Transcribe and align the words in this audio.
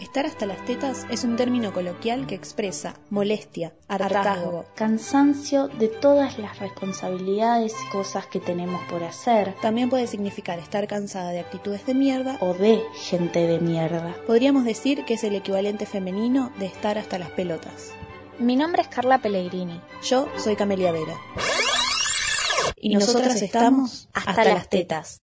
Estar 0.00 0.26
hasta 0.26 0.44
las 0.44 0.62
tetas 0.66 1.06
es 1.10 1.24
un 1.24 1.36
término 1.36 1.72
coloquial 1.72 2.26
que 2.26 2.34
expresa 2.34 2.96
molestia, 3.08 3.72
hartazgo, 3.88 4.66
cansancio 4.74 5.68
de 5.68 5.88
todas 5.88 6.38
las 6.38 6.58
responsabilidades 6.58 7.74
y 7.82 7.90
cosas 7.90 8.26
que 8.26 8.38
tenemos 8.38 8.82
por 8.90 9.02
hacer. 9.02 9.54
También 9.62 9.88
puede 9.88 10.06
significar 10.06 10.58
estar 10.58 10.86
cansada 10.86 11.30
de 11.30 11.40
actitudes 11.40 11.86
de 11.86 11.94
mierda 11.94 12.36
o 12.40 12.52
de 12.52 12.82
gente 12.94 13.46
de 13.46 13.58
mierda. 13.58 14.14
Podríamos 14.26 14.66
decir 14.66 15.06
que 15.06 15.14
es 15.14 15.24
el 15.24 15.34
equivalente 15.34 15.86
femenino 15.86 16.52
de 16.58 16.66
estar 16.66 16.98
hasta 16.98 17.18
las 17.18 17.30
pelotas. 17.30 17.92
Mi 18.38 18.54
nombre 18.54 18.82
es 18.82 18.88
Carla 18.88 19.22
Pellegrini. 19.22 19.80
Yo 20.02 20.28
soy 20.36 20.56
Camelia 20.56 20.92
Vera. 20.92 21.18
Y, 22.76 22.94
nosotras, 22.94 23.40
estamos 23.40 24.10
hasta, 24.12 24.44
las 24.44 24.68
tetas. 24.68 25.22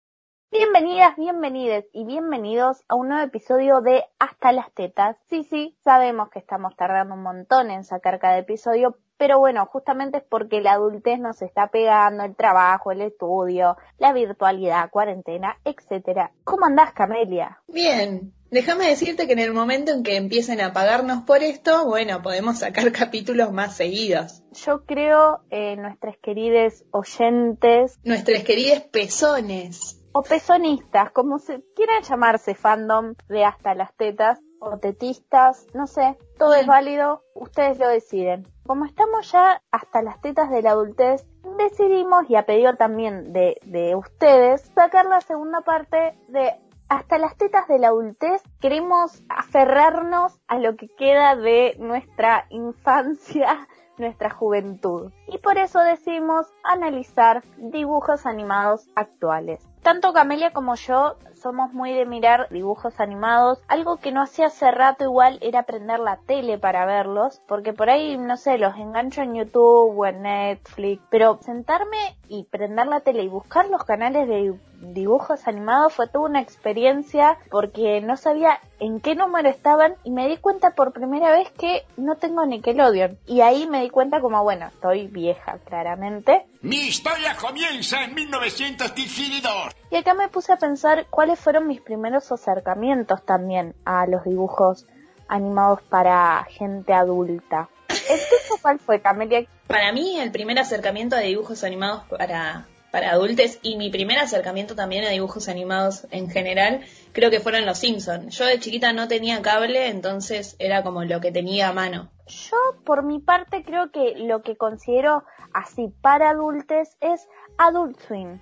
Bienvenidas, 0.50 1.18
bienvenides 1.18 1.86
y 1.92 2.06
bienvenidos 2.06 2.78
a 2.88 2.96
un 2.96 3.10
nuevo 3.10 3.22
episodio 3.22 3.82
de 3.82 4.06
Hasta 4.18 4.54
las 4.54 4.72
Tetas. 4.72 5.18
Sí, 5.30 5.44
sí, 5.44 5.76
sabemos 5.84 6.30
que 6.30 6.40
estamos 6.40 6.74
tardando 6.78 7.16
un 7.16 7.22
montón 7.22 7.70
en 7.70 7.84
sacar 7.84 8.18
cada 8.18 8.38
episodio, 8.38 8.98
pero 9.18 9.40
bueno, 9.40 9.66
justamente 9.66 10.20
es 10.20 10.24
porque 10.24 10.62
la 10.62 10.72
adultez 10.72 11.20
nos 11.20 11.42
está 11.42 11.68
pegando, 11.68 12.24
el 12.24 12.34
trabajo, 12.34 12.94
el 12.94 13.02
estudio, 13.02 13.76
la 13.98 14.14
virtualidad, 14.14 14.90
cuarentena, 14.90 15.60
etcétera. 15.66 16.32
¿Cómo 16.46 16.66
andás, 16.66 16.94
Camelia? 16.94 17.62
Bien. 17.68 18.32
Déjame 18.50 18.88
decirte 18.88 19.28
que 19.28 19.34
en 19.34 19.40
el 19.40 19.54
momento 19.54 19.92
en 19.92 20.04
que 20.04 20.16
empiecen 20.16 20.62
a 20.62 20.72
pagarnos 20.72 21.24
por 21.24 21.44
esto, 21.44 21.86
bueno, 21.86 22.22
podemos 22.22 22.60
sacar 22.60 22.90
capítulos 22.94 23.52
más 23.52 23.76
seguidos. 23.76 24.42
Yo 24.54 24.86
creo, 24.86 25.42
eh, 25.50 25.76
nuestras 25.76 26.16
queridas 26.20 26.86
oyentes. 26.92 28.00
Nuestras 28.06 28.44
queridas 28.44 28.84
pezones 28.84 29.97
o 30.18 30.24
pezonistas, 30.24 31.12
como 31.12 31.38
se 31.38 31.64
quieran 31.76 32.02
llamarse 32.02 32.56
fandom 32.56 33.14
de 33.30 33.46
hasta 33.46 33.76
las 33.76 33.96
tetas, 33.96 34.40
o 34.60 34.80
tetistas, 34.80 35.68
no 35.76 35.86
sé, 35.86 36.18
todo 36.40 36.56
es 36.56 36.66
válido, 36.66 37.22
ustedes 37.36 37.78
lo 37.78 37.88
deciden. 37.88 38.48
Como 38.66 38.86
estamos 38.86 39.32
ya 39.32 39.62
hasta 39.70 40.02
las 40.02 40.20
tetas 40.20 40.50
de 40.50 40.64
la 40.64 40.72
adultez, 40.72 41.28
decidimos, 41.60 42.28
y 42.30 42.36
a 42.36 42.48
pedido 42.48 42.76
también 42.78 43.32
de, 43.32 43.60
de 43.64 43.96
ustedes, 43.96 44.72
sacar 44.74 45.06
la 45.06 45.22
segunda 45.22 45.62
parte 45.62 46.18
de 46.30 46.52
hasta 46.90 47.20
las 47.20 47.38
tetas 47.38 47.68
de 47.68 47.78
la 47.78 47.90
adultez 47.90 48.42
queremos 48.60 49.22
aferrarnos 49.30 50.40
a 50.48 50.58
lo 50.58 50.76
que 50.78 50.88
queda 50.88 51.36
de 51.36 51.76
nuestra 51.78 52.46
infancia, 52.50 53.68
nuestra 53.98 54.30
juventud. 54.30 55.12
Y 55.28 55.38
por 55.40 55.58
eso 55.58 55.80
decimos 55.80 56.48
analizar 56.64 57.44
dibujos 57.58 58.26
animados 58.26 58.88
actuales. 58.96 59.68
Tanto 59.88 60.12
Camelia 60.12 60.52
como 60.52 60.76
yo 60.76 61.16
somos 61.42 61.72
muy 61.72 61.94
de 61.94 62.06
mirar 62.06 62.50
dibujos 62.50 63.00
animados. 63.00 63.62
Algo 63.70 63.96
que 63.96 64.12
no 64.12 64.22
hacía 64.22 64.48
hace 64.48 64.70
rato 64.70 65.06
igual 65.06 65.38
era 65.42 65.64
prender 65.64 66.02
la 66.02 66.18
tele 66.18 66.58
para 66.58 66.86
verlos, 66.86 67.42
porque 67.48 67.72
por 67.72 67.90
ahí, 67.90 68.18
no 68.18 68.36
sé, 68.36 68.58
los 68.58 68.76
engancho 68.76 69.22
en 69.22 69.36
YouTube 69.36 69.98
o 69.98 70.06
en 70.06 70.24
Netflix, 70.24 71.02
pero 71.10 71.40
sentarme 71.42 72.18
y 72.28 72.44
prender 72.44 72.88
la 72.88 73.00
tele 73.00 73.24
y 73.24 73.30
buscar 73.30 73.70
los 73.70 73.86
canales 73.86 74.28
de 74.28 74.60
dibujos 74.82 75.48
animados 75.48 75.94
fue 75.94 76.08
toda 76.08 76.26
una 76.26 76.42
experiencia 76.42 77.38
porque 77.50 78.02
no 78.02 78.16
sabía 78.18 78.60
en 78.80 79.00
qué 79.00 79.16
número 79.16 79.50
estaban 79.50 79.96
y 80.04 80.12
me 80.12 80.28
di 80.28 80.38
cuenta 80.38 80.72
por 80.72 80.94
primera 80.94 81.32
vez 81.32 81.50
que 81.52 81.84
no 81.96 82.18
tengo 82.18 82.46
Nickelodeon. 82.46 83.18
Y 83.26 83.42
ahí 83.42 83.68
me 83.68 83.82
di 83.82 83.90
cuenta 83.90 84.22
como, 84.22 84.44
bueno, 84.44 84.68
estoy 84.68 85.08
vieja, 85.08 85.60
claramente. 85.66 86.46
Mi 86.68 86.90
historia 86.90 87.34
comienza 87.38 88.04
en 88.04 88.14
1912. 88.14 89.74
Y 89.90 89.96
acá 89.96 90.14
me 90.14 90.28
puse 90.28 90.52
a 90.52 90.58
pensar 90.58 91.08
cuáles 91.10 91.40
fueron 91.40 91.66
mis 91.66 91.80
primeros 91.80 92.30
acercamientos 92.30 93.26
también 93.26 93.74
a 93.86 94.06
los 94.06 94.26
dibujos 94.26 94.86
animados 95.30 95.82
para 95.84 96.46
gente 96.50 96.92
adulta. 96.92 97.70
¿El 97.88 98.20
cuál 98.62 98.80
fue, 98.80 99.00
Camelia? 99.00 99.48
Para 99.68 99.94
mí, 99.94 100.20
el 100.20 100.30
primer 100.32 100.60
acercamiento 100.60 101.16
a 101.16 101.20
dibujos 101.20 101.64
animados 101.64 102.04
para 102.10 102.68
para 102.92 103.12
adultos 103.12 103.60
y 103.62 103.76
mi 103.76 103.90
primer 103.90 104.18
acercamiento 104.18 104.76
también 104.76 105.04
a 105.04 105.10
dibujos 105.10 105.50
animados 105.50 106.08
en 106.12 106.30
general 106.30 106.82
creo 107.18 107.32
que 107.32 107.40
fueron 107.40 107.66
los 107.66 107.80
Simpsons. 107.80 108.38
Yo 108.38 108.46
de 108.46 108.60
chiquita 108.60 108.94
no 108.94 109.08
tenía 109.08 109.42
cable, 109.42 109.88
entonces 109.88 110.56
era 110.60 110.84
como 110.84 111.04
lo 111.04 111.20
que 111.20 111.32
tenía 111.32 111.70
a 111.70 111.74
mano. 111.74 112.12
Yo 112.28 112.58
por 112.86 113.02
mi 113.02 113.18
parte 113.18 113.64
creo 113.64 113.90
que 113.90 114.14
lo 114.18 114.44
que 114.44 114.56
considero 114.56 115.24
así 115.52 115.92
para 116.02 116.30
adultos 116.30 116.90
es 117.02 117.28
Adult 117.58 118.00
Swim. 118.02 118.40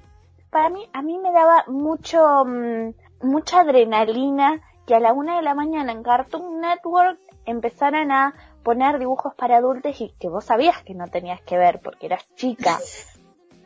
Para 0.50 0.70
mí, 0.70 0.90
a 0.92 1.02
mí 1.04 1.18
me 1.20 1.32
daba 1.32 1.64
mucho, 1.68 2.44
mm, 2.44 2.94
mucha 3.22 3.62
adrenalina 3.62 4.62
que 4.86 4.96
a 4.96 5.00
la 5.00 5.14
una 5.14 5.38
de 5.38 5.44
la 5.44 5.56
mañana 5.56 5.94
en 5.94 6.04
Cartoon 6.04 6.60
Network 6.60 7.18
empezaran 7.46 8.12
a 8.12 8.36
poner 8.62 9.00
dibujos 9.00 9.34
para 9.36 9.56
adultos 9.56 10.02
y 10.02 10.14
que 10.20 10.28
vos 10.28 10.44
sabías 10.44 10.84
que 10.84 10.96
no 10.96 11.08
tenías 11.08 11.40
que 11.44 11.58
ver 11.58 11.80
porque 11.80 12.08
eras 12.08 12.28
chica. 12.36 12.78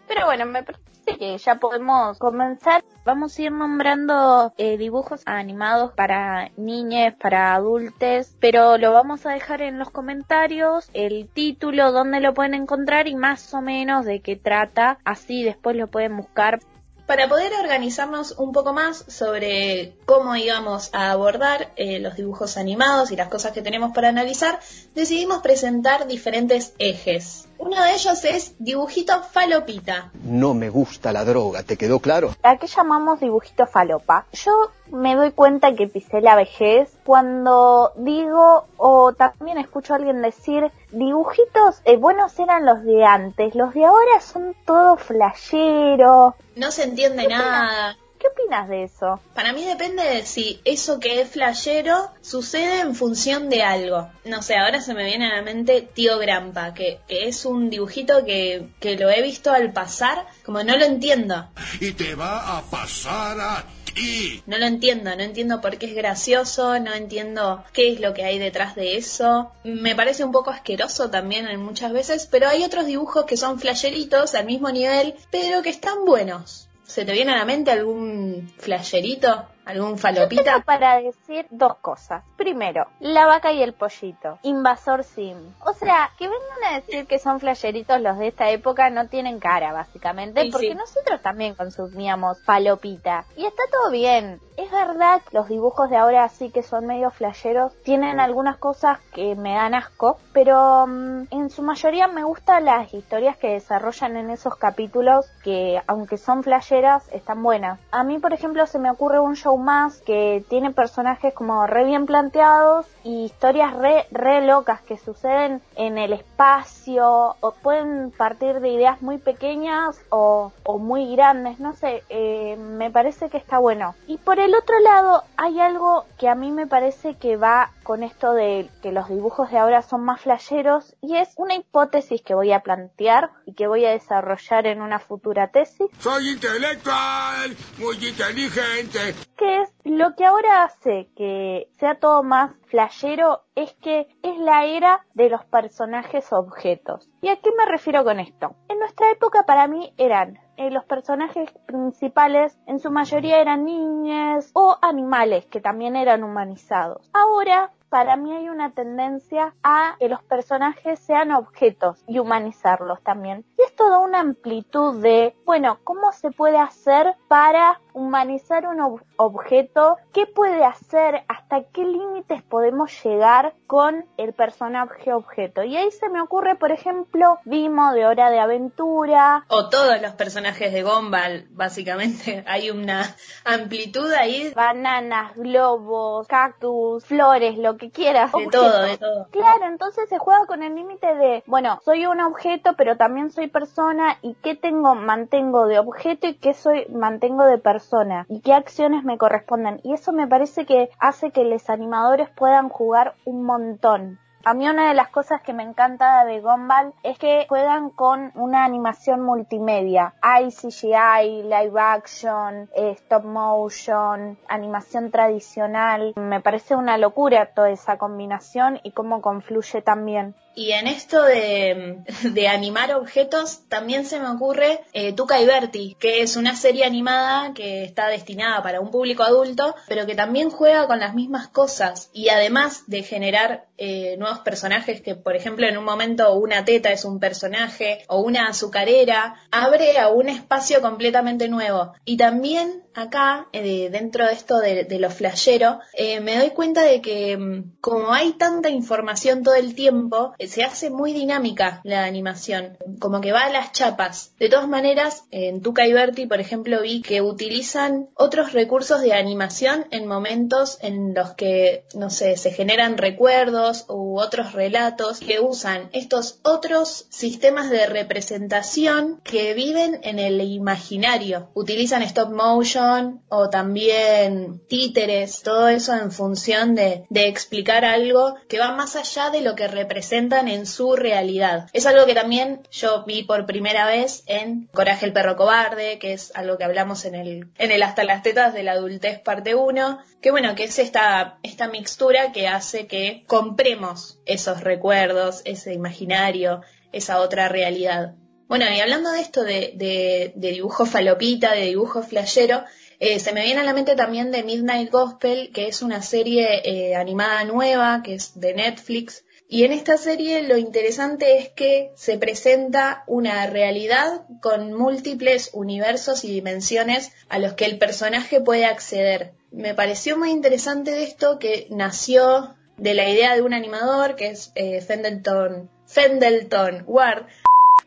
Pero 0.09 0.25
bueno, 0.25 0.47
me 0.47 0.64
parece 0.64 1.20
que 1.20 1.38
ya 1.38 1.59
podemos 1.59 2.18
comenzar. 2.18 2.84
Vamos 3.06 3.38
a 3.38 3.42
ir 3.44 3.52
nombrando 3.52 4.52
eh, 4.58 4.75
dibujos 4.75 5.22
animados 5.28 5.94
para 5.94 6.50
niñas, 6.58 7.14
para 7.14 7.53
adultos, 7.53 8.31
pero 8.40 8.80
lo 8.80 8.92
vamos 8.92 9.28
a 9.28 9.34
dejar 9.34 9.62
en 9.62 9.78
los 9.78 9.92
comentarios, 9.92 10.90
el 10.94 11.30
título, 11.31 11.92
dónde 11.92 12.22
lo 12.22 12.34
pueden 12.34 12.56
encontrar 12.56 13.08
y 13.08 13.14
más 13.14 13.53
o 13.53 13.62
menos 13.62 14.03
de 14.03 14.22
qué 14.22 14.36
trata. 14.36 14.97
Así 15.06 15.44
después 15.44 15.75
lo 15.75 15.86
pueden 15.86 16.18
buscar 16.18 16.59
para 17.06 17.28
poder 17.28 17.53
organizarnos 17.53 18.34
un 18.38 18.52
poco 18.52 18.72
más 18.74 19.03
sobre 19.08 19.96
cómo 20.06 20.36
íbamos 20.36 20.90
a 20.94 21.09
abordar 21.09 21.72
eh, 21.76 22.00
los 22.00 22.16
dibujos 22.16 22.58
animados 22.58 23.12
y 23.12 23.16
las 23.16 23.30
cosas 23.30 23.52
que 23.52 23.64
tenemos 23.64 23.94
para 23.94 24.09
analizar, 24.09 24.59
decidimos 24.94 25.41
presentar 25.41 26.06
diferentes 26.06 26.74
ejes. 26.78 27.49
Uno 27.59 27.84
de 27.84 27.94
ellos 27.94 28.24
es 28.24 28.56
dibujito 28.58 29.22
falopita. 29.22 30.12
No 30.24 30.53
me 30.53 30.70
gusta 30.70 31.12
la 31.12 31.25
droga, 31.25 31.62
¿te 31.62 31.75
quedó 31.75 32.00
claro? 32.00 32.34
¿A 32.42 32.56
qué 32.56 32.68
llamamos 32.68 33.20
dibujito 33.20 33.68
falopa? 33.68 34.25
Yo 34.31 34.72
me 34.92 35.14
doy 35.18 35.31
cuenta 35.31 35.75
que 35.75 35.88
pisé 35.88 36.22
la 36.22 36.38
vejez 36.38 36.90
cuando 37.03 37.92
digo 37.97 38.66
o 38.78 39.12
también 39.12 39.58
escucho 39.58 39.92
a 39.92 39.97
alguien 39.97 40.22
decir 40.22 40.72
dibujitos 40.94 41.81
eh, 41.84 41.97
buenos 41.97 42.40
eran 42.40 42.66
los 42.66 42.81
de 42.86 43.03
antes, 43.03 43.53
los 43.56 43.74
de 43.74 43.84
ahora 43.84 44.22
son 44.22 44.56
todo 44.66 44.96
flashero. 44.96 46.36
No 46.56 46.72
se 46.72 46.84
entiende 46.84 47.28
nada. 47.28 47.97
¿Qué 48.19 48.28
opinas 48.28 48.68
de 48.68 48.84
eso? 48.84 49.22
Para 49.34 49.53
mí 49.53 49.63
depende 49.63 50.03
de 50.03 50.25
si 50.25 50.59
eso 50.66 51.00
que 51.00 51.22
es 51.22 51.30
flashero 51.30 52.12
sucede 52.19 52.81
en 52.81 52.94
función 52.94 53.50
de 53.50 53.63
algo. 53.63 54.09
No 54.25 54.41
sé, 54.41 54.57
ahora 54.57 54.81
se 54.81 54.94
me 54.94 55.06
viene 55.06 55.28
a 55.28 55.38
la 55.38 55.41
mente 55.41 55.81
Tío 55.81 56.19
Grampa, 56.19 56.74
que, 56.74 57.00
es 57.08 57.46
un 57.46 57.69
dibujito 57.69 58.25
que, 58.25 58.68
que 58.81 58.97
lo 58.97 59.09
he 59.09 59.22
visto 59.22 59.53
al 59.53 59.72
pasar, 59.72 60.28
como 60.44 60.62
no 60.63 60.75
lo 60.75 60.84
entiendo. 60.84 61.47
Y 61.79 61.94
te 61.94 62.13
va 62.13 62.58
a 62.58 62.62
pasar 62.63 63.40
a 63.40 63.63
ti. 63.94 64.44
No 64.46 64.58
lo 64.58 64.66
entiendo, 64.66 65.16
no 65.16 65.24
entiendo 65.24 65.62
por 65.62 65.78
qué 65.78 65.85
es 65.85 65.96
gracioso, 65.96 66.78
no 66.79 66.94
entiendo 66.94 67.63
qué 67.72 67.94
es 67.94 68.02
lo 68.02 68.13
que 68.13 68.25
hay 68.25 68.38
detrás 68.38 68.75
de 68.75 68.97
eso. 68.97 69.53
Me 69.63 69.96
parece 69.96 70.25
un 70.25 70.34
poco 70.34 70.52
asqueroso 70.52 71.09
también 71.09 71.47
en 71.47 71.63
muchas 71.63 71.94
veces, 71.94 72.28
pero 72.29 72.50
hay 72.50 72.66
otros 72.66 72.85
dibujos 72.85 73.24
que 73.24 73.38
son 73.38 73.59
flasheritos 73.59 74.35
al 74.35 74.46
mismo 74.46 74.69
nivel, 74.72 75.16
pero 75.31 75.62
que 75.62 75.69
están 75.69 76.03
buenos. 76.06 76.69
¿Se 76.90 77.06
te 77.06 77.12
viene 77.12 77.34
a 77.34 77.38
la 77.38 77.46
mente 77.46 77.70
algún 77.70 78.52
flayerito? 78.58 79.46
¿Algún 79.64 80.00
falopita? 80.00 80.62
para 80.66 81.00
decir 81.00 81.46
dos 81.52 81.78
cosas. 81.78 82.24
Primero, 82.36 82.88
la 83.00 83.28
vaca 83.28 83.52
y 83.52 83.62
el 83.62 83.74
pollito. 83.74 84.40
Invasor 84.42 85.04
Sim. 85.04 85.38
O 85.64 85.74
sea, 85.74 86.10
que 86.18 86.28
vengan 86.28 86.64
a 86.74 86.80
decir 86.80 87.06
que 87.06 87.20
son 87.20 87.40
flayeritos 87.40 88.02
los 88.02 88.18
de 88.18 88.30
esta 88.30 88.50
época 88.50 88.90
no 88.90 89.08
tienen 89.08 89.40
cara, 89.40 89.72
básicamente, 89.72 90.50
porque 90.52 90.74
nosotros 90.74 91.22
también 91.22 91.54
consumíamos 91.54 92.44
falopita. 92.44 93.26
Y 93.38 93.46
está 93.46 93.62
todo 93.72 93.92
bien. 93.92 94.42
Es 94.59 94.70
verdad, 94.72 95.22
los 95.31 95.47
dibujos 95.47 95.90
de 95.90 95.96
ahora 95.96 96.28
sí 96.28 96.50
que 96.50 96.64
son 96.64 96.86
medio 96.86 97.12
flayeros, 97.12 97.72
tienen 97.84 98.20
algunas 98.20 98.58
cosas 98.58 99.00
que 99.14 99.34
me 99.38 99.53
dan 99.53 99.73
asco, 99.73 100.17
pero 100.34 100.85
mm, 100.85 101.28
en 101.32 101.50
su 101.50 101.61
mayoría 101.61 102.08
me 102.08 102.26
gustan 102.26 102.66
las 102.66 102.94
historias 102.94 103.38
que 103.38 103.53
desarrollan 103.53 104.17
en 104.17 104.29
esos 104.29 104.58
capítulos 104.58 105.28
que, 105.46 105.82
aunque 105.88 106.17
son 106.17 106.44
flayeras, 106.44 107.08
están 107.14 107.41
buenas. 107.41 107.79
A 107.91 108.03
mí, 108.03 108.20
por 108.20 108.34
ejemplo, 108.34 108.66
se 108.66 108.79
me 108.79 108.91
ocurre 108.91 109.22
un 109.22 109.38
show 109.38 109.58
más 109.58 110.02
que 110.02 110.44
tiene 110.50 110.72
personajes 110.72 111.34
como 111.34 111.66
re 111.66 111.85
bien 111.85 112.06
planteados 112.06 112.85
y 113.06 113.23
historias 113.23 113.73
re, 113.78 114.08
re 114.11 114.46
locas 114.46 114.82
que 114.82 114.97
suceden 114.97 115.61
en 115.78 115.97
el 115.97 116.11
espacio 116.11 117.38
o 117.40 117.52
pueden 117.64 118.11
partir 118.11 118.59
de 118.59 118.67
ideas 118.67 119.02
muy 119.02 119.20
pequeñas 119.20 120.02
o, 120.09 120.52
o 120.66 120.79
muy 120.79 121.16
grandes, 121.16 121.61
no 121.61 121.72
sé, 121.76 122.03
eh, 122.09 122.58
me 122.58 122.91
parece 122.91 123.29
que 123.29 123.38
está 123.38 123.58
bueno. 123.58 123.96
Y 124.06 124.17
por 124.17 124.38
el 124.38 124.48
del 124.49 124.57
otro 124.57 124.79
lado 124.79 125.23
hay 125.37 125.59
algo 125.59 126.07
que 126.17 126.28
a 126.28 126.34
mí 126.34 126.51
me 126.51 126.66
parece 126.66 127.16
que 127.17 127.37
va 127.37 127.72
con 127.84 128.01
esto 128.01 128.34
de 128.34 128.67
que 128.81 128.91
los 128.91 129.07
dibujos 129.07 129.51
de 129.51 129.59
ahora 129.59 129.84
son 129.84 130.03
más 130.03 130.22
flasheros 130.22 130.96
y 131.01 131.17
es 131.17 131.29
una 131.37 131.53
hipótesis 131.53 132.23
que 132.23 132.34
voy 132.34 132.51
a 132.51 132.61
plantear 132.61 133.29
y 133.46 133.53
que 133.53 133.67
voy 133.67 133.85
a 133.85 133.91
desarrollar 133.91 134.66
en 134.66 134.81
una 134.81 134.97
futura 134.97 135.51
tesis. 135.51 135.87
Soy 135.99 136.29
intelectual, 136.29 137.55
muy 137.78 137.96
inteligente. 138.03 139.13
Que 139.37 139.61
es 139.61 139.69
lo 139.84 140.16
que 140.16 140.25
ahora 140.25 140.63
hace 140.63 141.11
que 141.16 141.69
sea 141.79 141.99
todo 141.99 142.23
más 142.23 142.51
flashero 142.66 143.43
es 143.53 143.73
que 143.73 144.07
es 144.23 144.37
la 144.40 144.66
era 144.66 145.05
de 145.13 145.29
los 145.29 145.46
personajes 145.46 146.34
objetos. 146.34 147.07
¿Y 147.22 147.28
a 147.28 147.35
qué 147.35 147.51
me 147.55 147.66
refiero 147.66 148.03
con 148.03 148.19
esto? 148.19 148.55
En 148.67 148.79
nuestra 148.79 149.11
época 149.11 149.43
para 149.43 149.67
mí 149.67 149.93
eran 149.97 150.40
eh, 150.59 150.72
los 150.72 150.84
personajes 150.84 151.50
principales 151.66 152.59
en 152.67 152.79
su 152.79 152.91
mayoría 152.91 153.40
eran 153.40 153.64
niñas 153.64 154.52
o 154.53 154.78
animales 154.82 155.46
que 155.46 155.61
también 155.61 155.96
eran 155.96 156.22
humanizados. 156.22 157.09
Ahora 157.14 157.72
para 157.88 158.17
mí 158.17 158.35
hay 158.35 158.50
una 158.50 158.72
tendencia 158.72 159.56
a 159.64 159.96
que 160.00 160.09
los 160.09 160.22
personajes 160.23 161.00
sean 161.00 161.32
objetos 161.32 162.03
y 162.08 162.20
humanizarlos 162.20 163.02
también. 163.03 163.46
Y 163.58 163.64
esto 163.64 163.90
da 163.90 164.00
una 164.00 164.20
amplitud 164.20 165.02
de, 165.02 165.34
bueno, 165.46 165.79
¿cómo 165.85 166.11
se 166.11 166.29
puede 166.29 166.58
hacer 166.58 167.16
para 167.29 167.79
humanizar 167.99 168.66
un 168.66 169.01
objeto? 169.17 169.97
¿Qué 170.13 170.25
puede 170.25 170.63
hacer? 170.63 171.23
¿Hasta 171.28 171.63
qué 171.63 171.84
límites 171.84 172.41
podemos 172.43 172.91
llegar 173.03 173.53
con 173.67 174.05
el 174.17 174.34
personaje 174.34 175.11
objeto? 175.11 175.63
Y 175.63 175.75
ahí 175.75 175.91
se 175.91 176.07
me 176.07 176.22
ocurre, 176.22 176.55
por 176.55 176.72
ejemplo, 176.72 177.40
Vimo 177.43 177.91
de 177.91 178.05
Hora 178.05 178.29
de 178.29 178.40
Aventura. 178.40 179.43
O 179.49 179.67
todos 179.67 180.01
los 180.01 180.13
personajes 180.13 180.72
de 180.72 180.84
Gumball, 180.84 181.47
básicamente. 181.51 182.43
Hay 182.47 182.72
una 182.72 183.03
amplitud 183.43 184.11
ahí. 184.13 184.53
Bananas, 184.55 185.35
globos, 185.35 186.25
cactus, 186.28 187.03
flores, 187.05 187.57
lo 187.57 187.75
que 187.75 187.91
quieras. 187.91 188.31
De 188.31 188.47
todo, 188.47 188.81
de 188.84 188.97
todo. 188.97 189.28
Claro, 189.31 189.66
entonces 189.66 190.07
se 190.07 190.17
juega 190.17 190.46
con 190.46 190.63
el 190.63 190.73
límite 190.73 191.16
de, 191.16 191.43
bueno, 191.47 191.81
soy 191.84 192.05
un 192.05 192.22
objeto, 192.22 192.75
pero 192.78 192.96
también 192.96 193.31
soy 193.31 193.47
persona 193.47 194.17
y 194.22 194.35
qué 194.35 194.55
tengo, 194.55 194.96
mantengo 194.96 195.67
de 195.67 195.79
objeto 195.79 196.28
y 196.28 196.35
qué 196.35 196.53
soy, 196.53 196.85
mantengo 196.87 197.43
de 197.43 197.57
persona 197.57 197.89
y 198.28 198.41
qué 198.41 198.53
acciones 198.53 199.03
me 199.03 199.18
corresponden. 199.18 199.80
Y 199.84 199.94
eso 199.94 200.12
me 200.14 200.28
parece 200.28 200.66
que 200.66 200.90
hace 201.00 201.32
que 201.32 201.44
los 201.44 201.70
animadores 201.70 202.30
puedan 202.30 202.70
jugar 202.70 203.16
un 203.26 203.44
montón. 203.44 204.20
A 204.46 204.53
mí 204.53 204.70
una 204.70 204.88
de 204.88 204.94
las 204.94 205.09
cosas 205.09 205.41
que 205.41 205.52
me 205.52 205.64
encanta 205.64 206.24
de 206.24 206.40
Gumball 206.40 206.94
es 207.03 207.18
que 207.18 207.46
juegan 207.50 207.90
con 207.90 208.32
una 208.36 208.64
animación 208.64 209.22
multimedia. 209.22 210.14
Hay 210.22 210.50
CGI, 210.50 211.44
live 211.44 211.74
action, 211.78 212.70
eh, 212.74 212.96
stop 212.97 213.26
motion, 213.26 214.40
animación 214.47 215.12
tradicional. 215.12 216.14
Me 216.16 216.40
parece 216.40 216.76
una 216.76 216.97
locura 216.97 217.53
toda 217.53 217.70
esa 217.70 217.97
combinación 217.97 218.80
y 218.84 218.91
cómo 218.91 219.22
confluye 219.22 219.82
también. 219.82 220.36
Y 220.56 220.72
en 220.74 220.88
esto 220.88 221.24
de, 221.24 222.47
animar 222.50 222.94
objetos, 222.94 223.62
también 223.70 224.06
se 224.06 224.20
me 224.20 224.30
ocurre 224.30 224.82
eh, 224.94 225.14
Tuca 225.14 225.40
y 225.40 225.46
Berti, 225.46 225.96
que 226.00 226.22
es 226.22 226.35
una 226.35 226.56
serie 226.56 226.85
animada 226.85 227.53
que 227.53 227.84
está 227.84 228.08
destinada 228.08 228.62
para 228.62 228.82
un 228.82 228.92
público 228.92 229.24
adulto, 229.24 229.76
pero 229.88 230.06
que 230.06 230.16
también 230.16 230.50
juega 230.50 230.88
con 230.88 231.00
las 231.00 231.14
mismas 231.14 231.47
cosas. 231.47 232.09
Y 232.14 232.30
además 232.30 232.84
de 232.88 233.03
generar 233.03 233.68
eh, 233.78 234.18
personajes, 234.37 235.02
que 235.02 235.16
por 235.16 235.35
ejemplo 235.35 235.67
en 235.67 235.79
un 235.79 235.84
momento 235.84 236.31
una 236.35 236.64
teta 236.64 236.91
es 236.91 237.05
un 237.05 237.20
personaje 237.20 238.05
o 238.08 238.22
una 238.22 238.49
azucarera, 238.49 239.34
abre 239.52 239.97
a 239.97 240.09
un 240.09 240.29
espacio 240.29 240.81
completamente 240.81 241.49
nuevo. 241.49 241.93
Y 242.05 242.17
también 242.17 242.84
acá, 242.93 243.47
eh, 243.52 243.90
dentro 243.90 244.28
de 244.28 244.34
esto 244.34 244.59
de, 244.59 244.84
de 244.84 244.99
lo 244.99 245.09
flashero, 245.09 245.79
me 246.22 246.37
doy 246.37 246.52
cuenta 246.52 246.84
de 246.84 247.02
que 247.02 247.37
mm, 247.37 247.78
como 247.81 248.14
hay 248.14 248.34
tanta 248.34 248.70
información 248.70 249.43
todo 249.43 249.55
el 249.55 249.73
tiempo, 249.76 250.34
se 250.40 250.64
hace 250.64 250.90
muy 250.90 251.14
dinámica 251.14 251.82
la 251.84 252.03
animación, 252.03 252.78
como 252.99 253.22
que 253.22 253.32
va 253.32 253.46
a 253.46 253.49
las 253.49 253.72
chapas. 253.72 254.34
De 254.40 254.49
todas 254.49 254.67
maneras, 254.67 255.23
en 255.32 255.61
Tuca 255.61 255.87
y 255.87 255.93
Berti, 255.93 256.25
por 256.25 256.39
ejemplo, 256.39 256.82
vi 256.82 257.01
que 257.01 257.22
utilizan 257.22 258.10
otros 258.15 258.53
recursos 258.53 259.01
de 259.01 259.13
animación 259.13 259.86
en 259.91 260.08
momentos 260.08 260.77
en 260.82 261.13
los 261.13 261.34
que, 261.34 261.86
no 261.96 262.10
sé, 262.10 262.38
se 262.38 262.51
generan 262.51 262.98
recuerdos 262.98 263.86
otros 264.20 264.54
relatos 264.54 265.20
que 265.20 265.39
usan 265.39 265.89
estos 265.94 266.39
otros 266.44 267.06
sistemas 267.10 267.70
de 267.70 267.86
representación 267.88 269.22
que 269.24 269.54
viven 269.54 270.00
en 270.04 270.20
el 270.20 270.42
imaginario. 270.42 271.50
Utilizan 271.54 272.04
stop 272.04 272.30
motion 272.32 273.22
o 273.30 273.50
también 273.50 274.62
títeres, 274.68 275.42
todo 275.42 275.68
eso 275.68 275.94
en 275.96 276.12
función 276.12 276.75
de, 276.75 277.06
explicar 277.10 277.86
algo 277.86 278.36
que 278.48 278.60
va 278.60 278.72
más 278.72 278.96
allá 278.96 279.30
de 279.30 279.42
lo 279.42 279.56
que 279.56 279.68
representa 279.68 280.39
en 280.39 280.66
su 280.66 280.96
realidad. 280.96 281.68
Es 281.74 281.86
algo 281.86 282.06
que 282.06 282.16
también 282.16 282.62
yo 282.72 283.04
vi 283.06 283.24
por 283.24 283.46
primera 283.46 283.86
vez 283.86 284.24
en 284.25 284.68
Coraje 284.74 285.06
el 285.06 285.13
perro 285.13 285.36
cobarde, 285.36 286.00
que 286.00 286.13
es 286.13 286.32
algo 286.36 286.58
que 286.58 286.63
hablamos 286.63 287.06
en 287.06 287.16
el, 287.16 287.51
en 287.58 287.72
el 287.72 287.84
Hasta 287.84 288.04
las 288.04 288.24
tetas 288.24 288.54
de 288.54 288.63
la 288.63 288.74
adultez 288.74 289.20
parte 289.20 289.56
1, 289.56 290.00
que 290.22 290.32
bueno, 290.32 290.56
que 290.56 290.66
es 290.66 290.80
esta, 290.80 291.38
esta 291.44 291.68
mixtura 291.68 292.32
que 292.32 292.48
hace 292.48 292.88
que 292.88 293.24
compremos 293.27 294.09
esos 294.25 294.62
recuerdos, 294.62 295.41
ese 295.46 295.74
imaginario, 295.74 296.62
esa 296.91 297.20
otra 297.20 297.50
realidad. 297.50 298.15
Bueno, 298.48 298.65
y 298.74 298.79
hablando 298.79 299.12
de 299.12 299.22
esto 299.22 299.44
de, 299.44 299.74
de, 299.75 300.51
dibujo 300.51 300.86
falopita, 300.86 301.53
de 301.53 301.65
dibujo 301.65 302.01
flashero, 302.01 302.63
eh, 303.00 303.20
se 303.20 303.32
me 303.32 303.44
viene 303.44 303.62
a 303.62 303.63
la 303.63 303.74
mente 303.74 303.96
también 303.96 304.32
de 304.32 304.44
Midnight 304.44 304.91
Gospel, 304.91 305.51
que 305.53 305.67
es 305.67 305.82
una 305.82 306.01
serie 306.01 306.62
eh, 306.63 306.96
animada 306.96 307.44
nueva, 307.44 308.01
que 308.03 308.15
es 308.15 308.39
de 308.39 308.53
Netflix, 308.53 309.24
y 309.51 309.63
en 309.63 309.72
esta 309.72 309.98
serie 309.98 310.44
lo 310.44 310.58
interesante 310.58 311.39
es 311.39 311.50
que 311.50 311.91
se 311.96 312.20
presenta 312.20 313.03
una 313.08 313.48
realidad 313.48 314.22
con 314.44 314.74
múltiples 314.74 315.50
universos 315.53 316.24
y 316.24 316.32
dimensiones 316.32 317.12
a 317.29 317.39
los 317.39 317.53
que 317.53 317.65
el 317.65 317.79
personaje 317.79 318.41
puede 318.41 318.65
acceder. 318.65 319.34
Me 319.50 319.74
pareció 319.74 320.20
muy 320.20 320.29
interesante 320.29 321.01
esto 321.01 321.39
que 321.39 321.65
nació 321.72 322.56
de 322.79 322.93
la 322.93 323.10
idea 323.10 323.36
de 323.36 323.41
un 323.41 323.53
animador 323.53 324.15
que 324.15 324.29
es 324.29 324.51
eh, 324.55 324.81
Fendelton, 324.81 325.70
Fendelton 325.86 326.84
Ward. 326.88 327.25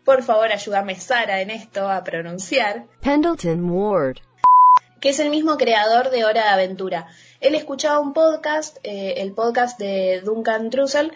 Por 0.04 0.22
favor, 0.22 0.50
ayúdame 0.50 0.94
Sara 0.96 1.40
en 1.40 1.50
esto 1.50 1.88
a 1.88 2.02
pronunciar. 2.04 2.86
Pendleton 3.00 3.70
Ward. 3.70 4.18
Que 5.00 5.10
es 5.10 5.20
el 5.20 5.30
mismo 5.30 5.56
creador 5.56 6.10
de 6.10 6.24
Hora 6.24 6.42
de 6.42 6.48
Aventura. 6.48 7.08
Él 7.40 7.54
escuchaba 7.54 7.98
un 7.98 8.12
podcast, 8.12 8.78
eh, 8.82 9.14
el 9.18 9.32
podcast 9.32 9.78
de 9.78 10.20
Duncan 10.24 10.70
Trussell, 10.70 11.12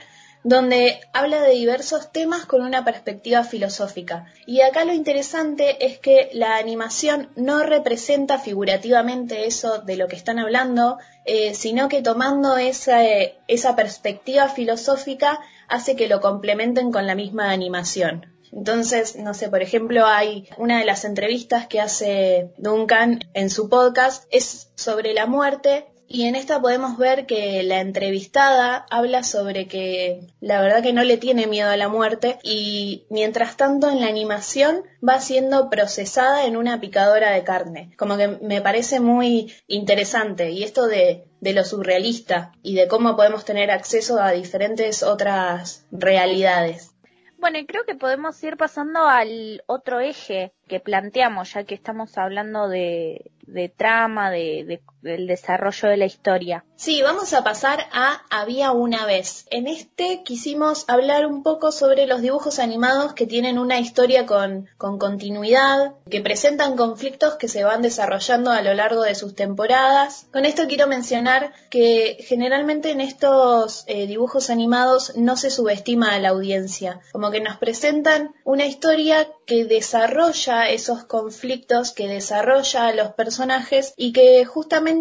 donde 0.46 1.00
habla 1.12 1.43
de 1.43 1.54
diversos 1.54 2.12
temas 2.12 2.46
con 2.46 2.62
una 2.62 2.84
perspectiva 2.84 3.43
filosófica. 3.43 4.26
Y 4.46 4.60
acá 4.60 4.84
lo 4.84 4.93
interesante 4.93 5.84
es 5.84 5.98
que 5.98 6.31
la 6.34 6.56
animación 6.56 7.31
no 7.34 7.64
representa 7.64 8.38
figurativamente 8.38 9.48
eso 9.48 9.78
de 9.78 9.96
lo 9.96 10.06
que 10.06 10.14
están 10.14 10.38
hablando, 10.38 10.98
eh, 11.25 11.52
sino 11.54 11.88
que 11.88 12.00
tomando 12.00 12.58
esa, 12.58 13.00
esa 13.48 13.75
perspectiva 13.75 14.48
filosófica 14.48 15.41
hace 15.67 15.96
que 15.96 16.06
lo 16.06 16.20
complementen 16.20 16.93
con 16.93 17.08
la 17.08 17.17
misma 17.17 17.50
animación. 17.50 18.32
Entonces, 18.53 19.17
no 19.17 19.34
sé, 19.34 19.48
por 19.48 19.62
ejemplo, 19.62 20.06
hay 20.06 20.48
una 20.58 20.79
de 20.79 20.84
las 20.84 21.05
entrevistas 21.05 21.67
que 21.67 21.81
hace 21.81 22.53
Duncan 22.56 23.19
en 23.34 23.50
su 23.50 23.69
podcast 23.69 24.26
es 24.31 24.70
sobre 24.76 25.12
la 25.12 25.26
muerte 25.26 25.88
y 26.08 26.25
en 26.25 26.36
esta 26.36 26.60
podemos 26.60 26.98
ver 26.98 27.27
que 27.27 27.63
la 27.63 27.81
entrevistada 27.81 28.86
habla 28.91 29.22
sobre 29.22 29.67
que 29.67 30.20
la 30.41 30.60
verdad 30.60 30.82
que 30.82 30.93
no 30.93 31.03
le 31.03 31.17
tiene 31.17 31.46
miedo 31.46 31.70
a 31.70 31.77
la 31.77 31.89
muerte 31.89 32.39
y 32.43 33.06
mientras 33.10 33.56
tanto 33.56 33.89
en 33.91 34.01
la 34.01 34.06
animación 34.06 34.84
va 35.06 35.20
siendo 35.20 35.69
procesada 35.69 36.46
en 36.46 36.56
una 36.56 36.81
picadora 36.81 37.32
de 37.32 37.44
carne. 37.44 37.93
Como 37.96 38.17
que 38.17 38.29
me 38.29 38.60
parece 38.60 39.01
muy 39.01 39.53
interesante 39.67 40.51
y 40.51 40.63
esto 40.63 40.86
de, 40.86 41.25
de 41.41 41.53
lo 41.53 41.65
surrealista 41.65 42.53
y 42.63 42.75
de 42.75 42.89
cómo 42.89 43.17
podemos 43.17 43.44
tener 43.44 43.70
acceso 43.70 44.20
a 44.20 44.31
diferentes 44.31 45.03
otras 45.03 45.86
realidades. 45.91 46.93
Bueno, 47.39 47.58
y 47.58 47.67
creo 47.67 47.84
que 47.84 47.94
podemos 47.94 48.43
ir 48.43 48.56
pasando 48.56 49.06
al 49.06 49.63
otro 49.67 50.01
eje 50.01 50.53
que 50.69 50.81
planteamos, 50.81 51.53
ya 51.53 51.65
que 51.65 51.75
estamos 51.75 52.17
hablando 52.17 52.69
de, 52.69 53.31
de 53.46 53.69
trama, 53.69 54.31
de, 54.31 54.81
del 55.06 55.27
desarrollo 55.27 55.89
de 55.89 55.96
la 55.96 56.05
historia. 56.05 56.65
Sí, 56.75 57.01
vamos 57.01 57.32
a 57.32 57.43
pasar 57.43 57.86
a 57.93 58.20
Había 58.29 58.72
una 58.72 59.06
vez. 59.06 59.46
En 59.51 59.67
este 59.67 60.22
quisimos 60.25 60.84
hablar 60.89 61.25
un 61.25 61.43
poco 61.43 61.72
sobre 61.72 62.06
los 62.06 62.20
dibujos 62.20 62.58
animados 62.58 63.15
que 63.15 63.27
tienen 63.27 63.58
una 63.58 63.81
historia 63.81 64.27
con, 64.27 64.69
con 64.77 64.98
continuidad, 64.98 65.94
que 66.10 66.20
presentan 66.20 66.77
conflictos 66.77 67.36
que 67.36 67.48
se 67.48 67.65
van 67.65 67.81
desarrollando 67.81 68.51
a 68.51 68.60
lo 68.60 68.75
largo 68.75 69.03
de 69.03 69.15
sus 69.15 69.34
temporadas. 69.34 70.27
Con 70.32 70.44
esto 70.44 70.67
quiero 70.69 70.86
mencionar 70.86 71.53
que 71.70 72.19
generalmente 72.20 72.91
en 72.91 73.01
estos 73.01 73.84
eh, 73.86 74.06
dibujos 74.06 74.51
animados 74.51 75.17
no 75.17 75.36
se 75.36 75.51
subestima 75.51 76.15
a 76.15 76.19
la 76.19 76.31
audiencia, 76.31 77.01
como 77.13 77.31
que 77.31 77.41
nos 77.41 77.56
presentan 77.56 78.34
una 78.44 78.67
historia 78.67 79.29
que 79.46 79.65
desarrolla 79.65 80.69
esos 80.69 81.05
conflictos, 81.05 81.93
que 81.93 82.08
desarrolla 82.08 82.89
a 82.89 82.93
los 82.93 83.13
personajes 83.13 83.94
y 83.96 84.13
que 84.13 84.44
justamente 84.44 84.95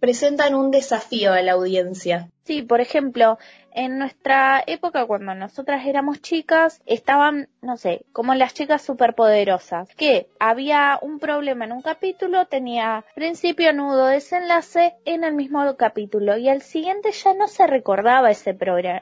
presentan 0.00 0.54
un 0.54 0.70
desafío 0.70 1.32
a 1.32 1.42
la 1.42 1.52
audiencia. 1.52 2.28
Sí, 2.44 2.62
por 2.62 2.80
ejemplo, 2.80 3.38
en 3.74 3.98
nuestra 3.98 4.62
época, 4.66 5.06
cuando 5.06 5.34
nosotras 5.34 5.86
éramos 5.86 6.20
chicas, 6.20 6.82
estaban, 6.86 7.48
no 7.62 7.76
sé, 7.76 8.02
como 8.12 8.34
las 8.34 8.54
chicas 8.54 8.82
superpoderosas, 8.82 9.88
que 9.96 10.28
había 10.38 10.98
un 11.00 11.18
problema 11.18 11.64
en 11.64 11.72
un 11.72 11.82
capítulo, 11.82 12.46
tenía 12.46 13.04
principio, 13.14 13.72
nudo, 13.72 14.06
desenlace 14.06 14.94
en 15.04 15.24
el 15.24 15.34
mismo 15.34 15.76
capítulo 15.76 16.36
y 16.36 16.48
al 16.48 16.62
siguiente 16.62 17.12
ya 17.12 17.34
no 17.34 17.48
se 17.48 17.66
recordaba 17.66 18.30
ese, 18.30 18.56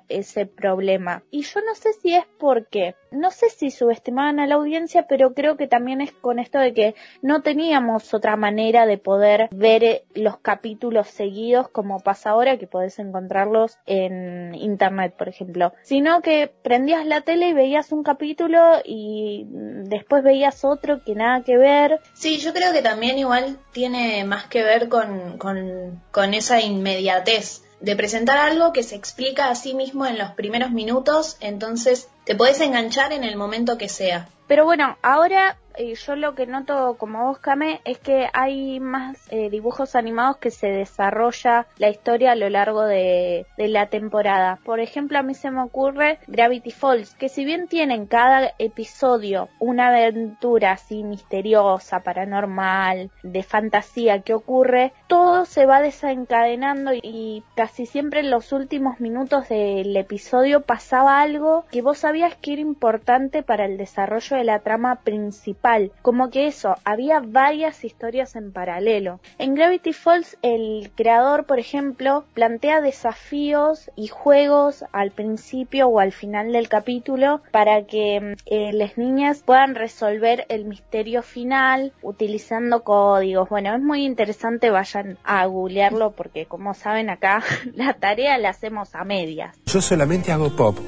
ese 0.09 0.47
problema. 0.47 1.23
Y 1.31 1.43
yo 1.43 1.61
no 1.61 1.75
sé 1.75 1.93
si 1.95 2.15
es 2.15 2.25
porque, 2.39 2.95
no 3.11 3.31
sé 3.31 3.51
si 3.51 3.71
subestimaban 3.71 4.41
a 4.41 4.47
la 4.47 4.57
audiencia, 4.57 5.07
pero 5.09 5.35
creo 5.35 5.57
que 5.57 5.67
también 5.67 6.01
es 6.01 6.13
con 6.13 6.39
esto 6.39 6.59
de 6.59 6.75
que 6.75 6.95
no 7.23 7.43
teníamos 7.43 8.13
otra 8.15 8.37
manera 8.37 8.87
de 8.87 8.99
poder 8.99 9.49
ver 9.51 9.85
eh, 9.85 10.05
los 10.15 10.39
capítulos 10.39 11.09
seguidos 11.09 11.69
como 11.69 12.01
pasa 12.01 12.31
ahora, 12.31 12.59
que 12.59 12.67
podés 12.67 12.99
encontrarlos 12.99 13.79
en 13.87 14.55
internet, 14.59 15.15
por 15.17 15.29
ejemplo, 15.29 15.73
sino 15.83 16.21
que 16.21 16.53
prendías 16.63 17.07
la 17.07 17.23
tele 17.23 17.49
y 17.49 17.53
veías 17.53 17.93
un 17.93 18.03
capítulo 18.03 18.81
y 18.85 19.47
después 19.49 20.23
veías 20.23 20.65
otro 20.65 21.03
que 21.05 21.15
nada 21.15 21.43
que 21.43 21.57
ver. 21.57 22.01
Sí, 22.15 22.39
yo 22.39 22.53
creo 22.53 22.73
que 22.73 22.83
también 22.83 23.19
igual 23.19 23.59
tiene 23.73 24.25
más 24.25 24.47
que 24.47 24.63
ver 24.63 24.89
con, 24.89 25.39
con, 25.39 26.03
con 26.11 26.35
esa 26.35 26.61
inmediatez 26.61 27.63
de 27.81 27.97
presentar 27.97 28.39
algo 28.39 28.73
que 28.73 28.83
se 28.83 28.97
explica 28.97 29.51
a 29.51 29.55
sí 29.55 29.75
mismo 29.75 30.05
en 30.07 30.19
los 30.19 30.33
primeros 30.33 30.71
minutos, 30.71 31.37
entonces 31.41 32.09
te 32.25 32.35
puedes 32.35 32.61
enganchar 32.61 33.13
en 33.13 33.25
el 33.25 33.37
momento 33.37 33.79
que 33.79 33.89
sea. 33.89 34.29
Pero 34.49 34.65
bueno, 34.65 34.97
ahora 35.03 35.59
yo 35.79 36.17
lo 36.17 36.35
que 36.35 36.47
noto 36.47 36.97
como 36.99 37.27
vos, 37.27 37.39
Kame, 37.39 37.81
es 37.85 37.99
que 37.99 38.29
hay 38.33 38.81
más 38.81 39.17
eh, 39.31 39.51
dibujos 39.51 39.95
animados 39.95 40.39
que 40.39 40.51
se 40.51 40.69
desarrolla 40.69 41.67
la 41.79 41.89
historia 41.89 42.33
a 42.33 42.37
lo 42.37 42.49
largo 42.49 42.85
de, 42.85 43.47
de, 43.57 43.69
la 43.69 43.87
temporada. 43.87 44.59
Por 44.65 44.81
ejemplo, 44.81 45.19
a 45.19 45.23
mí 45.23 45.35
se 45.35 45.51
me 45.51 45.63
ocurre 45.63 46.19
Gravity 46.27 46.71
Falls, 46.71 47.15
que 47.15 47.29
si 47.29 47.45
bien 47.45 47.69
tienen 47.69 48.07
cada 48.07 48.53
episodio 48.59 49.49
una 49.59 49.89
aventura 49.89 50.73
así 50.73 51.05
misteriosa, 51.05 52.01
paranormal, 52.01 53.11
de 53.23 53.43
fantasía 53.43 54.21
que 54.23 54.35
ocurre, 54.35 54.93
todo 55.07 55.45
se 55.45 55.67
va 55.67 55.81
desencadenando 55.81 56.93
y 56.95 57.45
casi 57.55 57.87
siempre 57.87 58.21
en 58.21 58.31
los 58.31 58.53
últimos 58.53 59.01
minutos 59.01 59.49
del 59.49 59.97
episodio 59.97 60.63
pasaba 60.63 61.21
algo 61.21 61.65
que 61.71 61.83
vos 61.83 61.99
sabías 61.99 62.35
que 62.37 62.55
era 62.55 62.63
importante 62.63 63.43
para 63.43 63.67
el 63.67 63.77
desarrollo 63.77 64.37
de 64.37 64.45
la 64.45 64.61
trama 64.61 64.97
principal. 64.97 65.68
Como 66.03 66.31
que 66.31 66.47
eso, 66.47 66.77
había 66.85 67.21
varias 67.21 67.85
historias 67.85 68.37
en 68.37 68.53
paralelo. 68.53 69.21
En 69.39 69.55
Gravity 69.55 69.93
Falls, 69.93 70.39
el 70.43 70.91
creador, 70.95 71.45
por 71.45 71.59
ejemplo, 71.59 72.25
plantea 72.33 72.81
desafíos 72.81 73.91
y 73.95 74.09
juegos 74.09 74.85
al 74.93 75.11
principio 75.11 75.89
o 75.89 76.01
al 76.01 76.13
final 76.13 76.53
del 76.53 76.69
capítulo 76.69 77.43
para 77.51 77.85
que 77.85 78.35
eh, 78.47 78.73
las 78.73 78.97
niñas 78.97 79.43
puedan 79.45 79.75
resolver 79.75 80.47
el 80.49 80.65
misterio 80.65 81.23
final 81.23 81.93
utilizando 82.03 82.83
códigos. 82.83 83.51
Bueno, 83.51 83.75
es 83.75 83.83
muy 83.83 84.07
interesante, 84.07 84.71
vayan 84.71 85.19
a 85.23 85.45
googlearlo 85.45 86.13
porque 86.13 86.47
como 86.47 86.73
saben 86.73 87.11
acá 87.11 87.43
la 87.75 87.93
tarea 87.93 88.39
la 88.39 88.51
hacemos 88.51 88.95
a 88.95 89.05
medias. 89.05 89.55
Yo 89.67 89.83
solamente 89.83 90.33
hago 90.33 90.55
pop. 90.57 90.79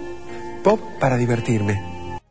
Pop 0.63 0.81
para 0.99 1.17
divertirme. 1.17 1.90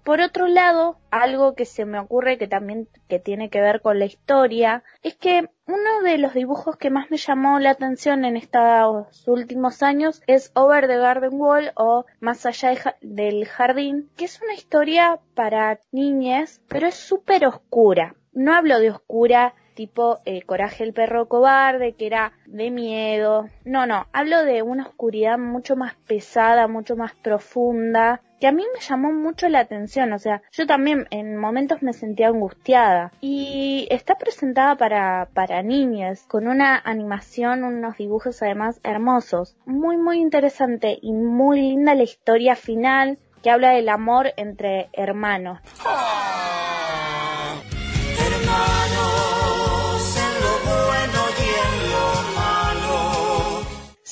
Por 0.10 0.22
otro 0.22 0.48
lado, 0.48 0.98
algo 1.12 1.54
que 1.54 1.66
se 1.66 1.86
me 1.86 2.00
ocurre 2.00 2.40
que 2.40 2.48
también 2.48 2.88
que 3.08 3.20
tiene 3.20 3.52
que 3.52 3.62
ver 3.62 3.80
con 3.80 4.00
la 4.00 4.06
historia 4.06 4.84
es 5.04 5.14
que 5.14 5.52
uno 5.68 6.02
de 6.04 6.18
los 6.18 6.34
dibujos 6.34 6.78
que 6.78 6.90
más 6.90 7.12
me 7.12 7.18
llamó 7.18 7.60
la 7.60 7.70
atención 7.70 8.26
en 8.26 8.36
estos 8.36 9.28
últimos 9.28 9.84
años 9.84 10.24
es 10.26 10.52
Over 10.56 10.88
the 10.88 10.98
Garden 10.98 11.40
Wall 11.40 11.74
o 11.76 12.08
Más 12.22 12.48
allá 12.48 12.74
del 13.02 13.46
jardín, 13.46 14.10
que 14.18 14.26
es 14.26 14.42
una 14.42 14.56
historia 14.56 15.20
para 15.36 15.80
niñas, 15.92 16.60
pero 16.68 16.88
es 16.88 16.96
súper 16.96 17.46
oscura. 17.46 18.16
No 18.34 18.56
hablo 18.56 18.80
de 18.80 18.90
oscura 18.90 19.54
tipo 19.76 20.20
eh, 20.26 20.42
Coraje 20.42 20.84
el 20.84 20.94
perro 20.94 21.30
cobarde, 21.30 21.94
que 21.94 22.08
era 22.08 22.34
de 22.48 22.72
miedo. 22.72 23.48
No, 23.64 23.86
no, 23.86 24.08
hablo 24.12 24.44
de 24.44 24.64
una 24.64 24.88
oscuridad 24.88 25.38
mucho 25.38 25.76
más 25.76 25.94
pesada, 26.08 26.68
mucho 26.68 26.98
más 26.98 27.14
profunda, 27.14 28.22
que 28.40 28.48
a 28.48 28.52
mí 28.52 28.64
me 28.74 28.80
llamó 28.80 29.12
mucho 29.12 29.50
la 29.50 29.60
atención, 29.60 30.14
o 30.14 30.20
sea, 30.20 30.42
yo 30.52 30.66
también 30.66 31.08
en 31.12 31.38
momentos 31.38 31.82
me 31.82 31.94
sentía 31.94 32.28
angustiada. 32.28 33.12
Y 33.22 33.88
está 33.92 34.16
presentada 34.16 34.76
para, 34.76 35.30
para 35.34 35.62
niñas, 35.62 36.26
con 36.28 36.48
una 36.48 36.78
animación, 36.78 37.64
unos 37.64 37.98
dibujos 37.98 38.42
además 38.42 38.80
hermosos, 38.84 39.56
muy 39.66 39.98
muy 39.98 40.20
interesante 40.20 40.98
y 41.02 41.14
muy 41.14 41.62
linda 41.62 41.96
la 41.96 42.04
historia 42.04 42.56
final 42.56 43.20
que 43.44 43.50
habla 43.50 43.72
del 43.72 43.90
amor 43.90 44.34
entre 44.38 44.90
hermanos. 44.94 45.60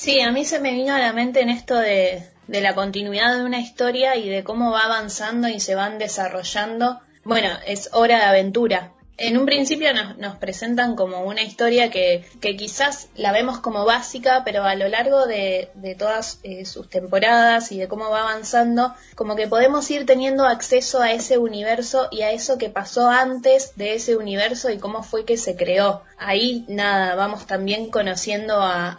Sí, 0.08 0.22
a 0.22 0.32
mí 0.32 0.46
se 0.46 0.58
me 0.58 0.72
vino 0.72 0.94
a 0.94 0.98
la 0.98 1.12
mente 1.12 1.42
en 1.42 1.50
esto 1.50 1.76
de, 1.76 2.22
la 2.46 2.74
continuidad 2.74 3.36
de 3.36 3.44
una 3.44 3.60
historia 3.60 4.16
y 4.16 4.26
de 4.30 4.42
cómo 4.42 4.70
va 4.70 4.86
avanzando 4.86 5.48
y 5.48 5.60
se 5.60 5.74
van 5.74 5.98
desarrollando. 5.98 6.98
Bueno, 7.24 7.50
es 7.66 7.90
hora 7.92 8.16
de 8.16 8.24
aventura 8.24 8.92
en 9.18 9.36
un 9.36 9.46
principio 9.46 9.88
nos, 9.92 10.36
presentan 10.36 10.94
como 10.94 11.22
una 11.24 11.42
historia 11.42 11.90
que, 11.90 12.24
quizás 12.40 13.08
la 13.16 13.32
vemos 13.32 13.58
como 13.58 13.84
básica, 13.84 14.42
pero 14.44 14.62
a 14.62 14.76
lo 14.76 14.88
largo 14.88 15.26
de, 15.26 15.70
todas 15.98 16.38
eh, 16.44 16.64
sus 16.64 16.88
temporadas 16.88 17.72
y 17.72 17.78
de 17.78 17.88
cómo 17.88 18.10
va 18.10 18.20
avanzando, 18.20 18.94
como 19.16 19.34
que 19.34 19.48
podemos 19.48 19.90
ir 19.90 20.06
teniendo 20.06 20.46
acceso 20.46 21.00
a 21.00 21.10
ese 21.10 21.36
universo 21.36 22.06
y 22.12 22.22
a 22.22 22.30
eso 22.30 22.58
que 22.58 22.70
pasó 22.70 23.10
antes 23.10 23.72
de 23.74 23.94
ese 23.94 24.16
universo 24.16 24.70
y 24.70 24.78
cómo 24.78 25.02
fue 25.02 25.24
que 25.24 25.36
se 25.36 25.56
creó. 25.56 26.02
Ahí 26.18 26.64
nada, 26.68 27.14
vamos 27.14 27.46
también 27.46 27.90
conociendo 27.90 28.60
a, 28.60 28.96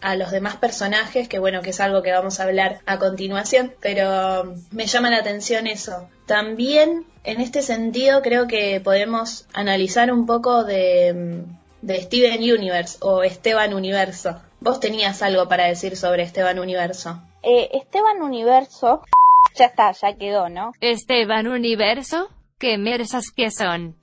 a 0.00 0.16
los 0.16 0.30
demás 0.30 0.56
personajes, 0.56 1.28
que 1.28 1.38
bueno, 1.38 1.62
que 1.62 1.70
es 1.70 1.80
algo 1.80 2.02
que 2.02 2.12
vamos 2.12 2.40
a 2.40 2.44
hablar 2.44 2.80
a 2.86 2.98
continuación, 2.98 3.74
pero 3.80 4.54
me 4.70 4.86
llama 4.86 5.10
la 5.10 5.18
atención 5.18 5.66
eso. 5.66 6.08
También 6.26 7.06
en 7.26 7.40
este 7.40 7.60
sentido 7.62 8.22
creo 8.22 8.46
que 8.46 8.80
podemos 8.80 9.46
analizar 9.52 10.12
un 10.12 10.26
poco 10.26 10.64
de, 10.64 11.44
Steven 11.82 12.40
Universe 12.40 12.98
o 13.00 13.22
Esteban 13.22 13.74
Universo. 13.74 14.40
Vos 14.60 14.80
tenías 14.80 15.22
algo 15.22 15.48
para 15.48 15.66
decir 15.66 15.96
sobre 15.96 16.22
Esteban 16.22 16.58
Universo. 16.58 17.20
Eh, 17.42 17.68
Esteban 17.72 18.22
Universo, 18.22 19.02
ya 19.54 19.66
está, 19.66 19.92
ya 19.92 20.16
quedó, 20.16 20.48
¿no? 20.48 20.72
Esteban 20.80 21.46
Universo, 21.46 22.28
¿qué 22.58 22.78
mersas 22.78 23.30
que 23.30 23.50
son? 23.50 23.96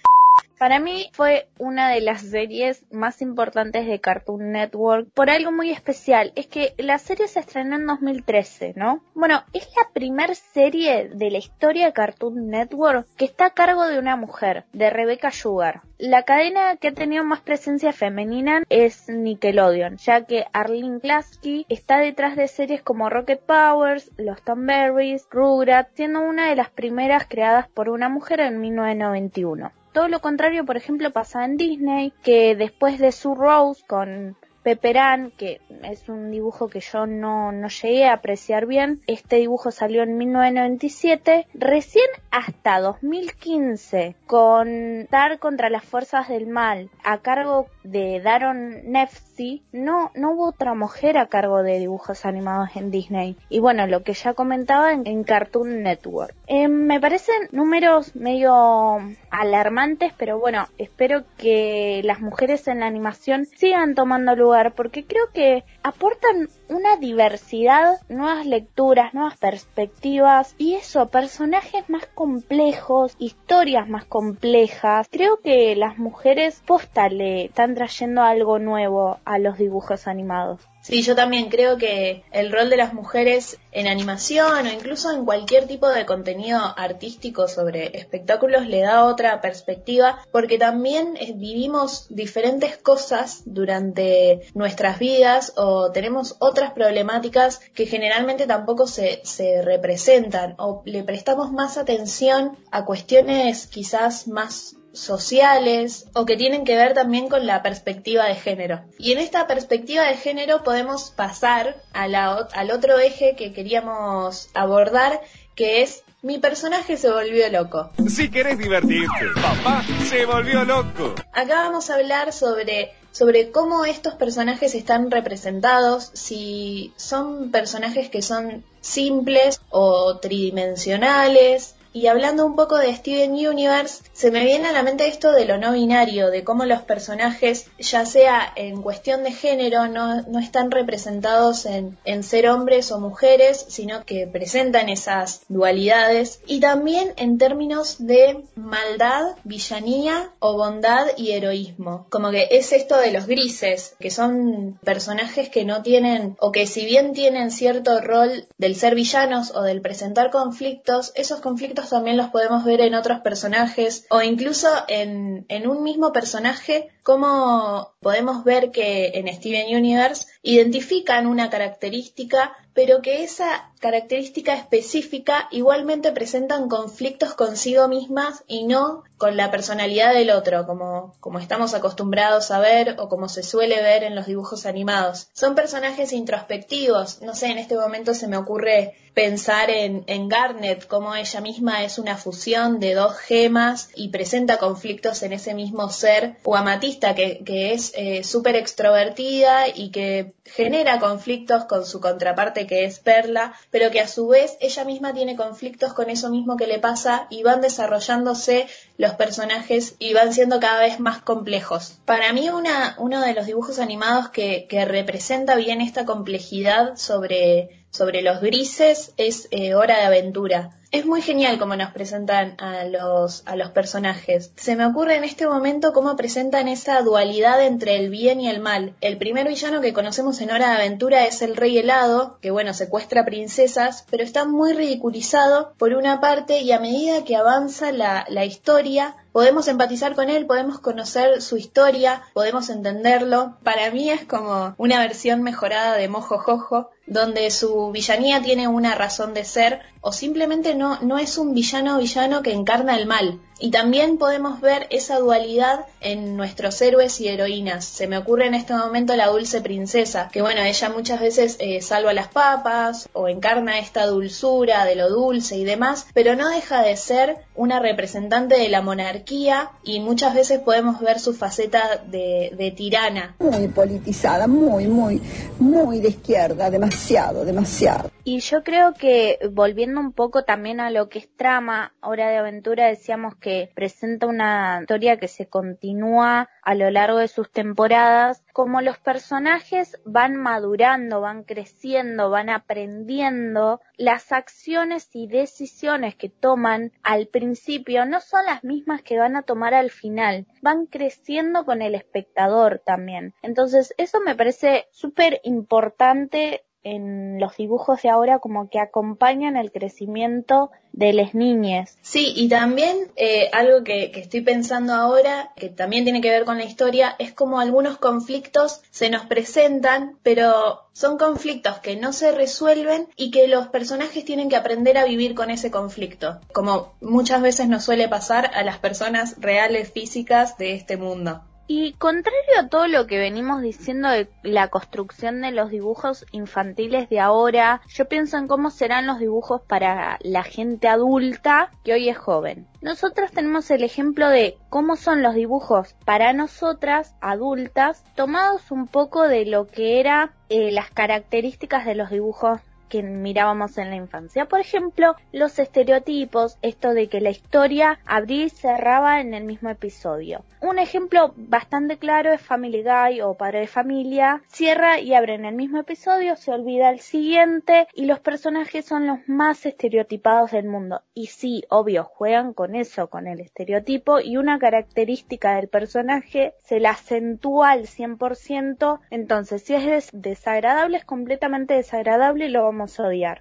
Para 0.64 0.80
mí 0.80 1.10
fue 1.12 1.50
una 1.58 1.90
de 1.90 2.00
las 2.00 2.22
series 2.22 2.86
más 2.90 3.22
importantes 3.22 3.86
de 3.86 4.00
Cartoon 4.00 4.54
Network 4.54 5.10
por 5.14 5.30
algo 5.30 5.52
muy 5.52 5.72
especial. 5.72 6.32
Es 6.36 6.48
que 6.48 6.74
la 6.78 7.00
serie 7.00 7.28
se 7.28 7.42
estrenó 7.42 7.76
en 7.76 7.86
2013, 7.86 8.72
¿no? 8.78 9.04
Bueno, 9.14 9.44
es 9.52 9.68
la 9.76 9.90
primer 9.92 10.36
serie 10.36 11.10
de 11.10 11.32
la 11.32 11.40
historia 11.40 11.88
de 11.88 11.92
Cartoon 11.92 12.48
Network 12.48 13.06
que 13.18 13.26
está 13.26 13.48
a 13.48 13.50
cargo 13.50 13.86
de 13.88 14.00
una 14.00 14.16
mujer, 14.16 14.64
de 14.72 14.90
Rebecca 14.90 15.32
Sugar. 15.32 15.82
La 15.98 16.24
cadena 16.24 16.78
que 16.78 16.88
ha 16.88 16.94
tenido 16.94 17.26
más 17.26 17.42
presencia 17.42 17.92
femenina 17.92 18.64
es 18.70 19.10
Nickelodeon, 19.10 19.98
ya 19.98 20.26
que 20.26 20.46
Arlene 20.54 21.02
Klasky 21.02 21.66
está 21.68 22.00
detrás 22.00 22.38
de 22.38 22.48
series 22.48 22.82
como 22.82 23.10
Rocket 23.10 23.42
Powers, 23.42 24.12
Los 24.16 24.42
Thornberrys, 24.42 25.28
Rugrats, 25.30 25.92
siendo 25.96 26.22
una 26.22 26.48
de 26.48 26.56
las 26.56 26.70
primeras 26.70 27.28
creadas 27.28 27.68
por 27.68 27.90
una 27.90 28.08
mujer 28.08 28.40
en 28.40 28.62
1991. 28.62 29.74
Todo 29.94 30.08
lo 30.08 30.20
contrario, 30.22 30.66
por 30.66 30.76
ejemplo, 30.76 31.12
pasa 31.12 31.46
en 31.46 31.56
Disney, 31.56 32.14
que 32.24 32.56
después 32.56 33.00
de 33.00 33.12
su 33.12 33.36
Rose 33.36 33.84
con 33.86 34.36
Pepperán, 34.64 35.32
que 35.38 35.62
es 35.84 36.08
un 36.10 36.32
dibujo 36.32 36.70
que 36.70 36.80
yo 36.80 37.06
no, 37.06 37.52
no 37.52 37.68
llegué 37.68 38.08
a 38.08 38.14
apreciar 38.14 38.66
bien. 38.66 39.02
Este 39.08 39.36
dibujo 39.36 39.72
salió 39.72 40.02
en 40.04 40.18
1997. 40.18 41.48
Recién 41.54 42.08
hasta 42.32 42.80
2015, 42.80 44.16
con 44.26 45.06
Dar 45.12 45.38
contra 45.40 45.70
las 45.70 45.84
fuerzas 45.84 46.30
del 46.30 46.48
mal, 46.48 46.90
a 47.04 47.20
cargo 47.20 47.68
de 47.84 48.22
Daron 48.22 48.92
Nefzi, 48.92 49.64
no, 49.72 50.12
no 50.16 50.32
hubo 50.32 50.48
otra 50.50 50.74
mujer 50.74 51.18
a 51.18 51.28
cargo 51.28 51.64
de 51.64 51.80
dibujos 51.80 52.26
animados 52.26 52.70
en 52.76 52.92
Disney. 52.92 53.38
Y 53.50 53.60
bueno, 53.60 53.88
lo 53.88 54.04
que 54.04 54.14
ya 54.14 54.34
comentaba 54.34 54.92
en, 54.92 55.24
Cartoon 55.24 55.84
Network. 55.84 56.36
Eh, 56.48 56.68
me 56.68 57.00
parecen 57.00 57.48
números 57.52 58.16
medio 58.16 59.00
alarmantes, 59.30 60.14
pero 60.18 60.40
bueno, 60.40 60.68
espero 60.78 61.24
que 61.38 62.02
las 62.04 62.20
mujeres 62.20 62.68
en 62.68 62.82
la 62.82 62.88
animación 62.88 63.46
sigan 63.46 63.96
tomando 63.96 64.36
lugar 64.36 64.74
porque 64.74 65.06
creo 65.06 65.28
que 65.34 65.64
aportan 65.82 66.50
una 66.74 66.98
diversidad, 66.98 68.00
nuevas 68.10 68.46
lecturas, 68.46 69.14
nuevas 69.14 69.38
perspectivas 69.38 70.56
y 70.58 70.74
eso, 70.74 71.08
personajes 71.10 71.90
más 71.90 72.06
complejos, 72.08 73.16
historias 73.20 73.88
más 73.88 74.06
complejas. 74.06 75.08
Creo 75.12 75.38
que 75.38 75.76
las 75.76 75.98
mujeres 75.98 76.62
posta 76.66 77.10
le 77.10 77.46
están 77.46 77.76
trayendo 77.76 78.24
algo 78.24 78.60
nuevo 78.60 79.20
a 79.26 79.40
los 79.40 79.58
dibujos 79.58 80.08
animados. 80.08 80.62
Sí, 80.84 81.02
yo 81.02 81.16
también 81.16 81.50
creo 81.50 81.78
que 81.78 82.26
el 82.34 82.52
rol 82.52 82.70
de 82.70 82.76
las 82.76 82.94
mujeres 82.94 83.58
en 83.72 83.88
animación 83.88 84.68
o 84.68 84.70
incluso 84.70 85.14
en 85.14 85.24
cualquier 85.24 85.66
tipo 85.66 85.88
de 85.88 86.06
contenido 86.06 86.60
artístico 86.60 87.48
sobre 87.48 87.98
espectáculos 87.98 88.68
le 88.68 88.82
da 88.82 89.06
otra 89.06 89.40
perspectiva 89.40 90.20
porque 90.34 90.58
también 90.58 91.16
eh, 91.16 91.32
vivimos 91.38 92.08
diferentes 92.10 92.76
cosas 92.78 93.44
durante 93.46 94.42
nuestras 94.56 95.00
vidas 95.00 95.54
o 95.56 95.90
tenemos 95.92 96.36
otras 96.40 96.74
problemáticas 96.74 97.62
que 97.74 97.86
generalmente 97.86 98.46
tampoco 98.46 98.86
se, 98.86 99.22
se 99.24 99.62
representan 99.62 100.56
o 100.58 100.84
le 100.86 101.04
prestamos 101.04 101.50
más 101.54 101.78
atención 101.78 102.58
a 102.72 102.84
cuestiones 102.84 103.68
quizás 103.68 104.28
más 104.28 104.76
sociales 104.94 106.06
o 106.14 106.26
que 106.26 106.38
tienen 106.38 106.64
que 106.64 106.78
ver 106.78 106.94
también 106.94 107.28
con 107.28 107.46
la 107.46 107.62
perspectiva 107.62 108.26
de 108.26 108.36
género. 108.36 108.82
Y 108.98 109.12
en 109.12 109.20
esta 109.20 109.48
perspectiva 109.48 110.04
de 110.04 110.16
género 110.16 110.64
podemos 110.64 111.12
pasar 111.12 111.76
al 111.94 112.72
otro 112.72 113.00
eje 113.00 113.36
que 113.36 113.54
queríamos 113.54 114.50
abordar, 114.54 115.20
que 115.56 115.82
es 115.82 116.04
mi 116.22 116.38
personaje 116.38 116.96
se 116.96 117.12
volvió 117.12 117.50
loco. 117.50 117.92
Si 118.08 118.32
querés 118.32 118.58
divertirte, 118.58 119.26
papá 119.36 119.84
se 120.08 120.26
volvió 120.26 120.64
loco. 120.64 121.16
Acá 121.34 121.56
vamos 121.56 121.90
a 121.90 121.96
hablar 121.96 122.32
sobre 122.32 122.94
sobre 123.14 123.52
cómo 123.52 123.86
estos 123.86 124.16
personajes 124.16 124.74
están 124.74 125.12
representados, 125.12 126.10
si 126.14 126.94
son 126.98 127.52
personajes 127.52 128.10
que 128.10 128.24
son 128.24 128.66
simples 128.82 129.62
o 129.70 130.18
tridimensionales, 130.18 131.73
y 131.94 132.08
hablando 132.08 132.46
un 132.46 132.56
poco 132.56 132.78
de 132.78 132.94
Steven 132.94 133.32
Universe, 133.32 134.04
se 134.14 134.32
me 134.32 134.44
viene 134.44 134.68
a 134.68 134.74
la 134.74 134.84
mente 134.84 135.08
esto 135.08 135.32
de 135.32 135.46
lo 135.46 135.58
no 135.58 135.74
binario, 135.74 136.32
de 136.32 136.44
cómo 136.44 136.66
los 136.66 136.82
personajes, 136.82 137.68
ya 137.78 138.06
sea 138.06 138.52
en 138.56 138.82
cuestión 138.82 139.24
de 139.24 139.32
género, 139.32 139.88
no, 139.88 140.22
no 140.24 140.40
están 140.40 140.72
representados 140.72 141.66
en, 141.66 141.98
en 142.04 142.24
ser 142.24 142.50
hombres 142.50 142.92
o 142.92 143.00
mujeres, 143.00 143.66
sino 143.70 144.04
que 144.06 144.28
presentan 144.28 144.90
esas 144.90 145.42
dualidades. 145.50 146.42
Y 146.48 146.60
también 146.60 147.14
en 147.18 147.38
términos 147.38 147.98
de 148.00 148.44
maldad, 148.56 149.36
villanía 149.44 150.32
o 150.40 150.58
bondad 150.58 151.08
y 151.16 151.32
heroísmo. 151.32 152.08
Como 152.10 152.32
que 152.32 152.48
es 152.52 152.72
esto 152.72 152.98
de 152.98 153.12
los 153.12 153.28
grises, 153.28 153.96
que 154.00 154.10
son 154.10 154.80
personajes 154.84 155.50
que 155.50 155.66
no 155.66 155.84
tienen, 155.84 156.36
o 156.40 156.52
que 156.52 156.66
si 156.66 156.86
bien 156.86 157.14
tienen 157.14 157.52
cierto 157.52 158.02
rol 158.02 158.48
del 158.58 158.76
ser 158.76 158.96
villanos 158.96 159.52
o 159.56 159.62
del 159.62 159.82
presentar 159.82 160.32
conflictos, 160.32 161.12
esos 161.16 161.40
conflictos 161.40 161.83
también 161.90 162.18
los 162.18 162.30
podemos 162.30 162.64
ver 162.64 162.82
en 162.82 162.96
otros 162.96 163.22
personajes 163.22 164.06
o 164.10 164.22
incluso 164.22 164.68
en, 164.88 165.46
en 165.50 165.68
un 165.68 165.84
mismo 165.84 166.12
personaje, 166.12 166.90
como 167.04 167.94
podemos 168.02 168.44
ver 168.44 168.72
que 168.72 169.12
en 169.16 169.34
Steven 169.34 169.76
Universe 169.76 170.26
identifican 170.42 171.28
una 171.28 171.50
característica, 171.50 172.54
pero 172.74 173.02
que 173.02 173.24
esa 173.24 173.72
característica 173.80 174.54
específica 174.54 175.48
igualmente 175.52 176.12
presentan 176.12 176.70
conflictos 176.70 177.34
consigo 177.34 177.88
mismas 177.88 178.44
y 178.48 178.64
no 178.64 179.04
con 179.18 179.38
la 179.38 179.52
personalidad 179.52 180.14
del 180.14 180.32
otro, 180.32 180.66
como, 180.66 181.16
como 181.20 181.40
estamos 181.40 181.74
acostumbrados 181.74 182.52
a 182.52 182.60
ver 182.60 182.96
o 183.00 183.10
como 183.10 183.30
se 183.30 183.44
suele 183.44 183.82
ver 183.82 184.04
en 184.04 184.16
los 184.16 184.26
dibujos 184.26 184.66
animados. 184.66 185.28
Son 185.34 185.56
personajes 185.56 186.14
introspectivos, 186.14 187.22
no 187.22 187.36
sé, 187.36 187.48
en 187.48 187.58
este 187.58 187.76
momento 187.76 188.14
se 188.14 188.28
me 188.28 188.38
ocurre 188.38 188.96
pensar 189.14 189.70
en, 189.70 190.04
en 190.08 190.28
Garnet, 190.28 190.88
como 190.88 191.16
ella 191.16 191.42
misma 191.42 191.84
es 191.84 192.00
una 192.00 192.18
fusión 192.18 192.80
de 192.80 192.96
dos 192.96 193.16
gemas 193.18 193.90
y 193.96 194.10
presenta 194.10 194.58
conflictos 194.58 195.22
en 195.24 195.34
ese 195.34 195.54
mismo 195.54 195.90
ser, 195.90 196.38
o 196.44 196.56
Amatista, 196.56 196.93
que, 197.00 197.74
es 197.74 197.94
eh, 197.96 198.24
súper 198.24 198.56
extrovertida 198.56 199.68
y 199.68 199.92
que 199.92 200.34
genera 200.46 201.00
conflictos 201.00 201.66
con 201.66 201.86
su 201.86 202.00
contraparte 202.00 202.68
que 202.68 202.86
es 202.86 203.00
Perla, 203.00 203.54
pero 203.72 203.92
que 203.92 204.02
a 204.02 204.08
su 204.08 204.28
vez 204.28 204.58
ella 204.60 204.86
misma 204.86 205.14
tiene 205.14 205.36
conflictos 205.36 205.94
con 205.94 206.10
eso 206.10 206.30
mismo 206.30 206.58
que 206.58 206.68
le 206.68 206.80
pasa 206.80 207.28
y 207.30 207.44
van 207.44 207.62
desarrollándose 207.62 208.68
los 208.98 209.14
personajes 209.14 209.96
y 210.00 210.14
van 210.14 210.34
siendo 210.34 210.60
cada 210.60 210.80
vez 210.80 211.00
más 211.00 211.22
complejos. 211.22 212.00
Para 212.06 212.34
mí 212.34 212.50
uno 212.50 213.22
de 213.22 213.34
los 213.34 213.46
dibujos 213.46 213.80
animados 213.80 214.30
que 214.30 214.86
representa 214.88 215.56
bien 215.56 215.82
esta 215.82 216.06
complejidad 216.06 216.96
sobre 216.96 217.83
sobre 217.94 218.24
los 218.24 218.42
grises 218.42 219.14
es 219.18 219.48
eh, 219.52 219.76
Hora 219.76 219.98
de 219.98 220.06
Aventura. 220.06 220.72
Es 220.90 221.06
muy 221.06 221.22
genial 221.22 221.58
cómo 221.58 221.76
nos 221.76 221.92
presentan 221.92 222.56
a 222.60 222.86
los, 222.86 223.44
a 223.46 223.56
los 223.56 223.72
personajes. 223.72 224.52
Se 224.58 224.76
me 224.76 224.86
ocurre 224.86 225.16
en 225.16 225.24
este 225.24 225.48
momento 225.48 225.94
cómo 225.94 226.16
presentan 226.16 226.68
esa 226.68 227.02
dualidad 227.02 227.64
entre 227.64 227.96
el 227.96 228.10
bien 228.10 228.40
y 228.42 228.50
el 228.50 228.60
mal. 228.60 228.96
El 229.02 229.18
primer 229.18 229.48
villano 229.48 229.82
que 229.82 229.94
conocemos 229.94 230.40
en 230.42 230.52
Hora 230.52 230.70
de 230.70 230.76
Aventura 230.76 231.26
es 231.26 231.42
el 231.42 231.56
Rey 231.56 231.80
Helado, 231.80 232.38
que 232.42 232.52
bueno, 232.52 232.74
secuestra 232.74 233.26
princesas, 233.26 234.06
pero 234.10 234.24
está 234.24 234.46
muy 234.46 234.74
ridiculizado 234.74 235.74
por 235.78 235.94
una 235.94 236.20
parte 236.20 236.62
y 236.62 236.72
a 236.72 236.80
medida 236.80 237.24
que 237.24 237.36
avanza 237.36 237.92
la, 237.92 238.26
la 238.30 238.46
historia, 238.46 239.16
podemos 239.32 239.68
empatizar 239.68 240.14
con 240.14 240.30
él, 240.30 240.46
podemos 240.46 240.80
conocer 240.80 241.42
su 241.42 241.58
historia, 241.58 242.22
podemos 242.34 242.70
entenderlo. 242.70 243.58
Para 243.64 243.90
mí 243.90 244.12
es 244.12 244.26
como 244.26 244.76
una 244.78 245.00
versión 245.00 245.42
mejorada 245.42 245.96
de 245.96 246.08
Mojo 246.08 246.38
Jojo, 246.38 246.92
donde 247.06 247.52
su 247.52 247.92
villanía 247.92 248.42
tiene 248.42 248.68
una 248.68 248.96
razón 248.96 249.34
de 249.34 249.46
ser 249.46 249.82
o 250.06 250.12
simplemente 250.12 250.76
no, 250.76 251.00
no 251.02 251.18
es 251.18 251.38
un 251.38 251.54
villano 251.54 251.98
villano 251.98 252.42
que 252.42 252.52
encarna 252.52 252.98
el 252.98 253.08
mal. 253.08 253.40
Y 253.58 253.72
también 253.72 254.18
podemos 254.18 254.60
ver 254.60 254.86
esa 254.90 255.18
dualidad 255.20 255.86
en 256.02 256.36
nuestros 256.36 256.82
héroes 256.82 257.22
y 257.22 257.30
heroínas. 257.30 257.86
Se 257.86 258.08
me 258.08 258.18
ocurre 258.18 258.48
en 258.48 258.54
este 258.54 258.74
momento 258.74 259.16
la 259.16 259.28
dulce 259.28 259.62
princesa, 259.62 260.28
que 260.30 260.42
bueno, 260.42 260.62
ella 260.62 260.90
muchas 260.90 261.22
veces 261.22 261.56
eh, 261.60 261.82
salva 261.82 262.12
las 262.12 262.28
papas 262.28 263.08
o 263.14 263.30
encarna 263.30 263.80
esta 263.80 264.06
dulzura 264.06 264.84
de 264.84 264.96
lo 264.96 265.10
dulce 265.10 265.56
y 265.56 265.64
demás, 265.64 266.06
pero 266.14 266.36
no 266.36 266.50
deja 266.50 266.82
de 266.82 266.98
ser 266.98 267.38
una 267.56 267.80
representante 267.80 268.56
de 268.58 268.68
la 268.68 268.82
monarquía 268.82 269.72
y 269.86 270.02
muchas 270.02 270.34
veces 270.34 270.60
podemos 270.60 271.00
ver 271.00 271.22
su 271.22 271.34
faceta 271.34 272.04
de, 272.06 272.52
de 272.58 272.72
tirana. 272.72 273.36
Muy 273.40 273.70
politizada, 273.70 274.48
muy, 274.48 274.88
muy, 274.88 275.22
muy 275.60 276.02
de 276.02 276.10
izquierda, 276.10 276.70
demasiado, 276.70 277.46
demasiado. 277.46 278.12
Y 278.26 278.40
yo 278.40 278.64
creo 278.64 278.94
que 278.94 279.38
volviendo 279.52 280.00
un 280.00 280.14
poco 280.14 280.44
también 280.46 280.80
a 280.80 280.90
lo 280.90 281.10
que 281.10 281.20
es 281.20 281.36
trama, 281.36 281.94
Hora 282.02 282.30
de 282.30 282.38
Aventura 282.38 282.88
decíamos 282.88 283.36
que 283.36 283.70
presenta 283.76 284.28
una 284.28 284.80
historia 284.80 285.18
que 285.18 285.28
se 285.28 285.50
continúa 285.50 286.50
a 286.62 286.76
lo 286.76 286.90
largo 286.90 287.18
de 287.18 287.28
sus 287.28 287.52
temporadas, 287.52 288.42
como 288.54 288.80
los 288.80 288.98
personajes 288.98 290.00
van 290.06 290.38
madurando, 290.38 291.20
van 291.20 291.44
creciendo, 291.44 292.30
van 292.30 292.50
aprendiendo, 292.50 293.82
las 293.98 294.32
acciones 294.32 295.10
y 295.12 295.28
decisiones 295.28 296.16
que 296.16 296.30
toman 296.30 296.94
al 297.04 297.28
principio 297.28 298.06
no 298.06 298.22
son 298.22 298.46
las 298.46 298.64
mismas 298.64 299.02
que 299.02 299.20
van 299.20 299.36
a 299.36 299.42
tomar 299.42 299.74
al 299.74 299.92
final, 299.92 300.48
van 300.62 300.86
creciendo 300.86 301.66
con 301.66 301.82
el 301.82 301.94
espectador 301.94 302.82
también. 302.86 303.34
Entonces, 303.42 303.94
eso 303.98 304.22
me 304.22 304.36
parece 304.36 304.88
súper 304.92 305.42
importante 305.44 306.64
en 306.84 307.40
los 307.40 307.58
dibujos 307.58 308.02
de 308.02 308.10
ahora 308.10 308.40
como 308.40 308.70
que 308.70 308.80
acompañan 308.80 309.58
el 309.58 309.72
crecimiento 309.72 310.72
de 310.92 311.14
las 311.14 311.34
niñas. 311.34 311.98
Sí, 312.02 312.34
y 312.36 312.50
también 312.50 313.12
eh, 313.16 313.50
algo 313.52 313.84
que, 313.84 314.12
que, 314.12 314.20
estoy 314.20 314.42
pensando 314.42 314.94
ahora, 314.94 315.52
que 315.56 315.70
también 315.70 316.04
tiene 316.04 316.22
que 316.22 316.30
ver 316.30 316.46
con 316.46 316.58
la 316.58 316.66
historia, 316.66 317.16
es 317.18 317.34
como 317.34 317.60
algunos 317.60 317.98
conflictos 317.98 318.82
se 318.92 319.10
nos 319.10 319.26
presentan, 319.26 320.18
pero 320.22 320.84
son 320.94 321.18
conflictos 321.18 321.80
que 321.80 321.96
no 321.96 322.14
se 322.14 322.32
resuelven 322.32 323.08
y 323.16 323.32
que 323.32 323.48
los 323.48 323.68
personajes 323.68 324.24
tienen 324.24 324.50
que 324.50 324.56
aprender 324.56 324.98
a 324.98 325.06
vivir 325.06 325.34
con 325.34 325.50
ese 325.50 325.72
conflicto, 325.72 326.40
como 326.54 326.94
muchas 327.02 327.42
veces 327.42 327.68
nos 327.68 327.84
suele 327.84 328.08
pasar 328.08 328.52
a 328.54 328.64
las 328.64 328.78
personas 328.78 329.36
reales 329.40 329.92
físicas 329.92 330.58
de 330.58 330.76
este 330.76 330.98
mundo. 330.98 331.42
Y 331.76 331.94
contrario 331.94 332.60
a 332.60 332.68
todo 332.68 332.88
lo 332.88 333.08
que 333.08 333.18
venimos 333.18 333.64
diciendo 333.64 334.08
de 334.08 334.30
la 334.44 334.68
construcción 334.68 335.42
de 335.42 335.50
los 335.50 335.72
dibujos 335.72 336.24
infantiles 336.32 337.10
de 337.10 337.20
ahora, 337.20 337.82
yo 337.88 338.08
pienso 338.08 338.38
en 338.38 338.48
cómo 338.48 338.70
serán 338.70 339.08
los 339.08 339.18
dibujos 339.18 339.60
para 339.64 340.20
la 340.22 340.44
gente 340.44 340.88
adulta 340.88 341.72
que 341.84 341.94
hoy 341.94 342.10
es 342.10 342.18
joven. 342.20 342.68
Nosotros 342.84 343.32
tenemos 343.32 343.72
el 343.72 343.84
ejemplo 343.84 344.30
de 344.30 344.56
cómo 344.70 344.96
son 344.96 345.24
los 345.24 345.34
dibujos 345.34 345.96
para 346.06 346.32
nosotras 346.32 347.16
adultas, 347.22 348.04
tomados 348.14 348.70
un 348.70 348.86
poco 348.86 349.28
de 349.28 349.48
lo 349.48 349.66
que 349.66 350.00
era 350.00 350.32
eh, 350.50 350.72
las 350.72 350.92
características 350.92 351.88
de 351.88 351.96
los 351.96 352.12
dibujos 352.12 352.60
que 352.94 353.02
mirábamos 353.02 353.80
en 353.80 353.90
la 353.90 353.96
infancia. 353.96 354.46
Por 354.46 354.60
ejemplo, 354.60 355.16
los 355.32 355.58
estereotipos, 355.58 356.60
esto 356.62 356.94
de 356.94 357.10
que 357.10 357.22
la 357.22 357.32
historia 357.32 357.98
abría 358.06 358.46
y 358.46 358.50
cerraba 358.52 359.20
en 359.20 359.34
el 359.34 359.46
mismo 359.46 359.70
episodio. 359.72 360.44
Un 360.62 360.78
ejemplo 360.78 361.34
bastante 361.36 361.98
claro 361.98 362.32
es 362.32 362.42
Family 362.42 362.84
Guy 362.84 363.22
o 363.22 363.34
Padre 363.34 363.62
de 363.62 363.68
Familia. 363.68 364.44
Cierra 364.48 365.00
y 365.00 365.16
abre 365.16 365.34
en 365.34 365.46
el 365.46 365.56
mismo 365.56 365.80
episodio, 365.80 366.36
se 366.36 366.52
olvida 366.52 366.92
el 366.92 367.00
siguiente 367.00 367.88
y 367.96 368.06
los 368.06 368.20
personajes 368.20 368.86
son 368.86 369.08
los 369.08 369.18
más 369.28 369.66
estereotipados 369.66 370.52
del 370.52 370.68
mundo. 370.68 371.02
Y 371.16 371.28
sí, 371.28 371.64
obvio, 371.70 372.04
juegan 372.04 372.54
con 372.54 372.76
eso, 372.76 373.10
con 373.10 373.26
el 373.26 373.40
estereotipo 373.40 374.20
y 374.20 374.38
una 374.38 374.60
característica 374.60 375.56
del 375.56 375.68
personaje 375.68 376.54
se 376.64 376.80
la 376.80 376.92
acentúa 376.92 377.72
al 377.72 377.88
100%. 377.88 379.00
Entonces, 379.10 379.64
si 379.64 379.74
es 379.74 380.10
desagradable, 380.14 380.98
es 380.98 381.06
completamente 381.06 381.74
desagradable 381.74 382.46
y 382.46 382.50
lo 382.50 382.64
vamos 382.64 382.83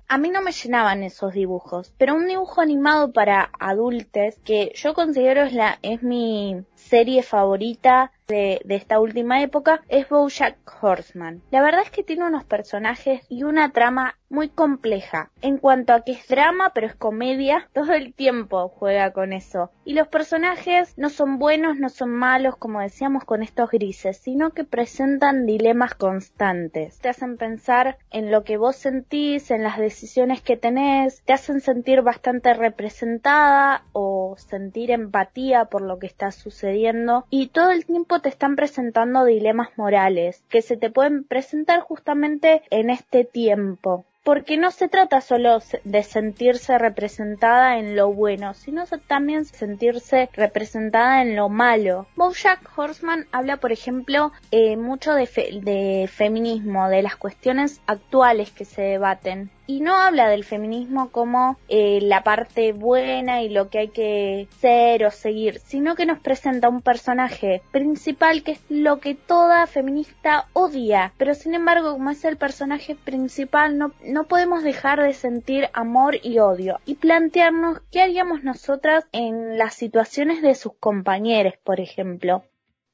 A 0.09 0.19
mí 0.19 0.31
no 0.31 0.41
me 0.43 0.53
llenaban 0.53 1.03
esos 1.03 1.33
dibujos, 1.33 1.93
pero 1.99 2.15
un 2.15 2.27
dibujo 2.27 2.61
animado 2.61 3.13
para 3.13 3.51
adultos 3.59 4.37
que 4.45 4.73
yo 4.75 4.95
considero 4.95 5.43
es 5.43 5.53
la 5.53 5.79
es 5.83 6.03
mi 6.03 6.65
serie 6.75 7.23
favorita 7.23 8.13
de, 8.33 8.61
esta 8.69 8.99
última 8.99 9.43
época 9.43 9.83
es 9.89 10.09
Bojack 10.09 10.57
Horseman. 10.83 11.43
La 11.51 11.63
verdad 11.63 11.83
es 11.85 11.91
que 11.91 12.03
tiene 12.03 12.25
unos 12.25 12.45
personajes 12.45 13.25
y 13.29 13.45
una 13.45 13.71
trama 13.73 14.17
muy 14.29 14.49
compleja. 14.49 15.31
En 15.43 15.59
cuanto 15.59 15.93
a 15.93 16.01
que 16.01 16.13
es 16.13 16.27
drama, 16.27 16.73
pero 16.75 16.87
es 16.87 16.95
comedia, 16.95 17.69
todo 17.75 17.93
el 17.93 18.15
tiempo 18.15 18.69
juega 18.69 19.13
con 19.13 19.33
eso. 19.33 19.71
Y 19.85 19.93
los 19.93 20.09
personajes 20.09 20.97
no 20.97 21.11
son 21.11 21.39
buenos, 21.39 21.77
no 21.77 21.91
son 21.91 22.11
malos, 22.11 22.57
como 22.57 22.81
decíamos 22.81 23.25
con 23.25 23.43
estos 23.43 23.71
grises, 23.71 24.17
sino 24.17 24.51
que 24.51 24.65
presentan 24.65 25.45
dilemas 25.45 25.95
constantes. 25.95 26.99
Te 27.01 27.11
hacen 27.11 27.37
pensar 27.37 27.99
en 28.11 28.31
lo 28.31 28.43
que 28.43 28.57
vos 28.57 28.77
sentís, 28.77 29.51
en 29.51 29.63
las 29.63 29.79
decisiones 29.79 30.41
que 30.41 30.57
tenés, 30.57 31.23
te 31.25 31.35
hacen 31.35 31.61
sentir 31.61 32.01
bastante 32.01 32.55
representada 32.55 33.85
o 33.93 34.35
sentir 34.39 34.91
empatía 34.91 35.67
por 35.67 35.83
lo 35.83 35.99
que 35.99 36.07
está 36.07 36.33
sucediendo 36.33 37.27
y 37.29 37.49
todo 37.49 37.71
el 37.71 37.85
tiempo 37.85 38.21
te 38.23 38.31
están 38.31 38.57
presentando 38.57 39.25
dilemas 39.25 39.77
morales 39.77 40.43
que 40.49 40.63
se 40.63 40.77
te 40.77 40.91
pueden 40.91 41.25
presentar 41.25 41.81
justamente 41.81 42.63
en 42.71 42.89
este 42.89 43.25
tiempo 43.25 44.07
porque 44.25 44.57
no 44.57 44.71
se 44.71 44.89
trata 44.89 45.21
solo 45.21 45.59
de 45.85 46.03
sentirse 46.03 46.79
representada 46.79 47.79
en 47.79 47.97
lo 47.97 48.13
bueno, 48.13 48.55
sino 48.55 48.85
también 49.07 49.45
sentirse 49.45 50.31
representada 50.33 51.23
en 51.23 51.37
lo 51.37 51.49
malo. 51.49 52.07
Bojack 52.17 52.61
Horseman 52.77 53.27
habla, 53.33 53.57
por 53.57 53.73
ejemplo, 53.73 54.33
eh, 54.51 54.77
mucho 54.77 55.15
de, 55.15 55.29
de 55.63 56.09
feminismo, 56.09 56.89
de 56.89 57.03
las 57.03 57.17
cuestiones 57.17 57.81
actuales 57.87 58.53
que 58.53 58.65
se 58.65 58.83
debaten 58.83 59.51
y 59.67 59.81
no 59.81 59.97
habla 59.97 60.29
del 60.29 60.45
feminismo 60.45 61.11
como 61.11 61.59
eh, 61.69 62.01
la 62.03 62.23
parte 62.23 62.73
buena 62.73 63.43
y 63.43 63.49
lo 63.49 63.69
que 63.69 63.79
hay 63.79 63.89
que 63.89 64.49
ser 64.59 65.05
o 65.05 65.11
seguir, 65.11 65.61
sino 65.61 65.95
que 65.95 66.07
nos 66.07 66.19
presenta 66.19 66.69
un 66.69 66.83
personaje 66.83 67.63
principal 67.71 68.43
que 68.43 68.53
es 68.53 68.61
lo 68.69 69.01
que 69.01 69.15
toda 69.15 69.67
feminista 69.67 70.47
odia, 70.53 71.13
pero 71.17 71.35
sin 71.35 71.55
embargo 71.55 71.93
como 71.93 72.11
es 72.11 72.25
el 72.25 72.37
personaje 72.37 72.95
principal 72.95 73.79
no, 73.79 73.93
no 74.05 74.25
podemos 74.25 74.63
dejar 74.63 75.03
de 75.03 75.13
sentir 75.13 75.69
amor 75.73 76.17
y 76.23 76.39
odio 76.39 76.79
y 76.85 76.95
plantearnos 76.97 77.81
qué 77.91 78.03
haríamos 78.03 78.45
nosotras 78.45 79.07
en 79.13 79.59
las 79.59 79.75
situaciones 79.75 80.43
de 80.43 80.55
sus 80.55 80.75
compañeros, 80.75 81.55
por 81.63 81.81
ejemplo. 81.81 82.45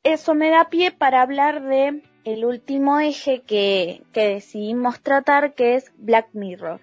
Eso 0.03 0.35
me 0.35 0.51
da 0.51 0.69
pie 0.69 0.91
para 0.91 1.23
hablar 1.23 1.63
de 1.63 2.03
el 2.25 2.45
último 2.45 3.01
eje 3.01 3.43
que, 3.47 4.03
que 4.13 4.29
decidimos 4.29 5.01
tratar, 5.01 5.55
que 5.55 5.75
es 5.77 5.93
Black 5.97 6.29
Mirror. 6.33 6.81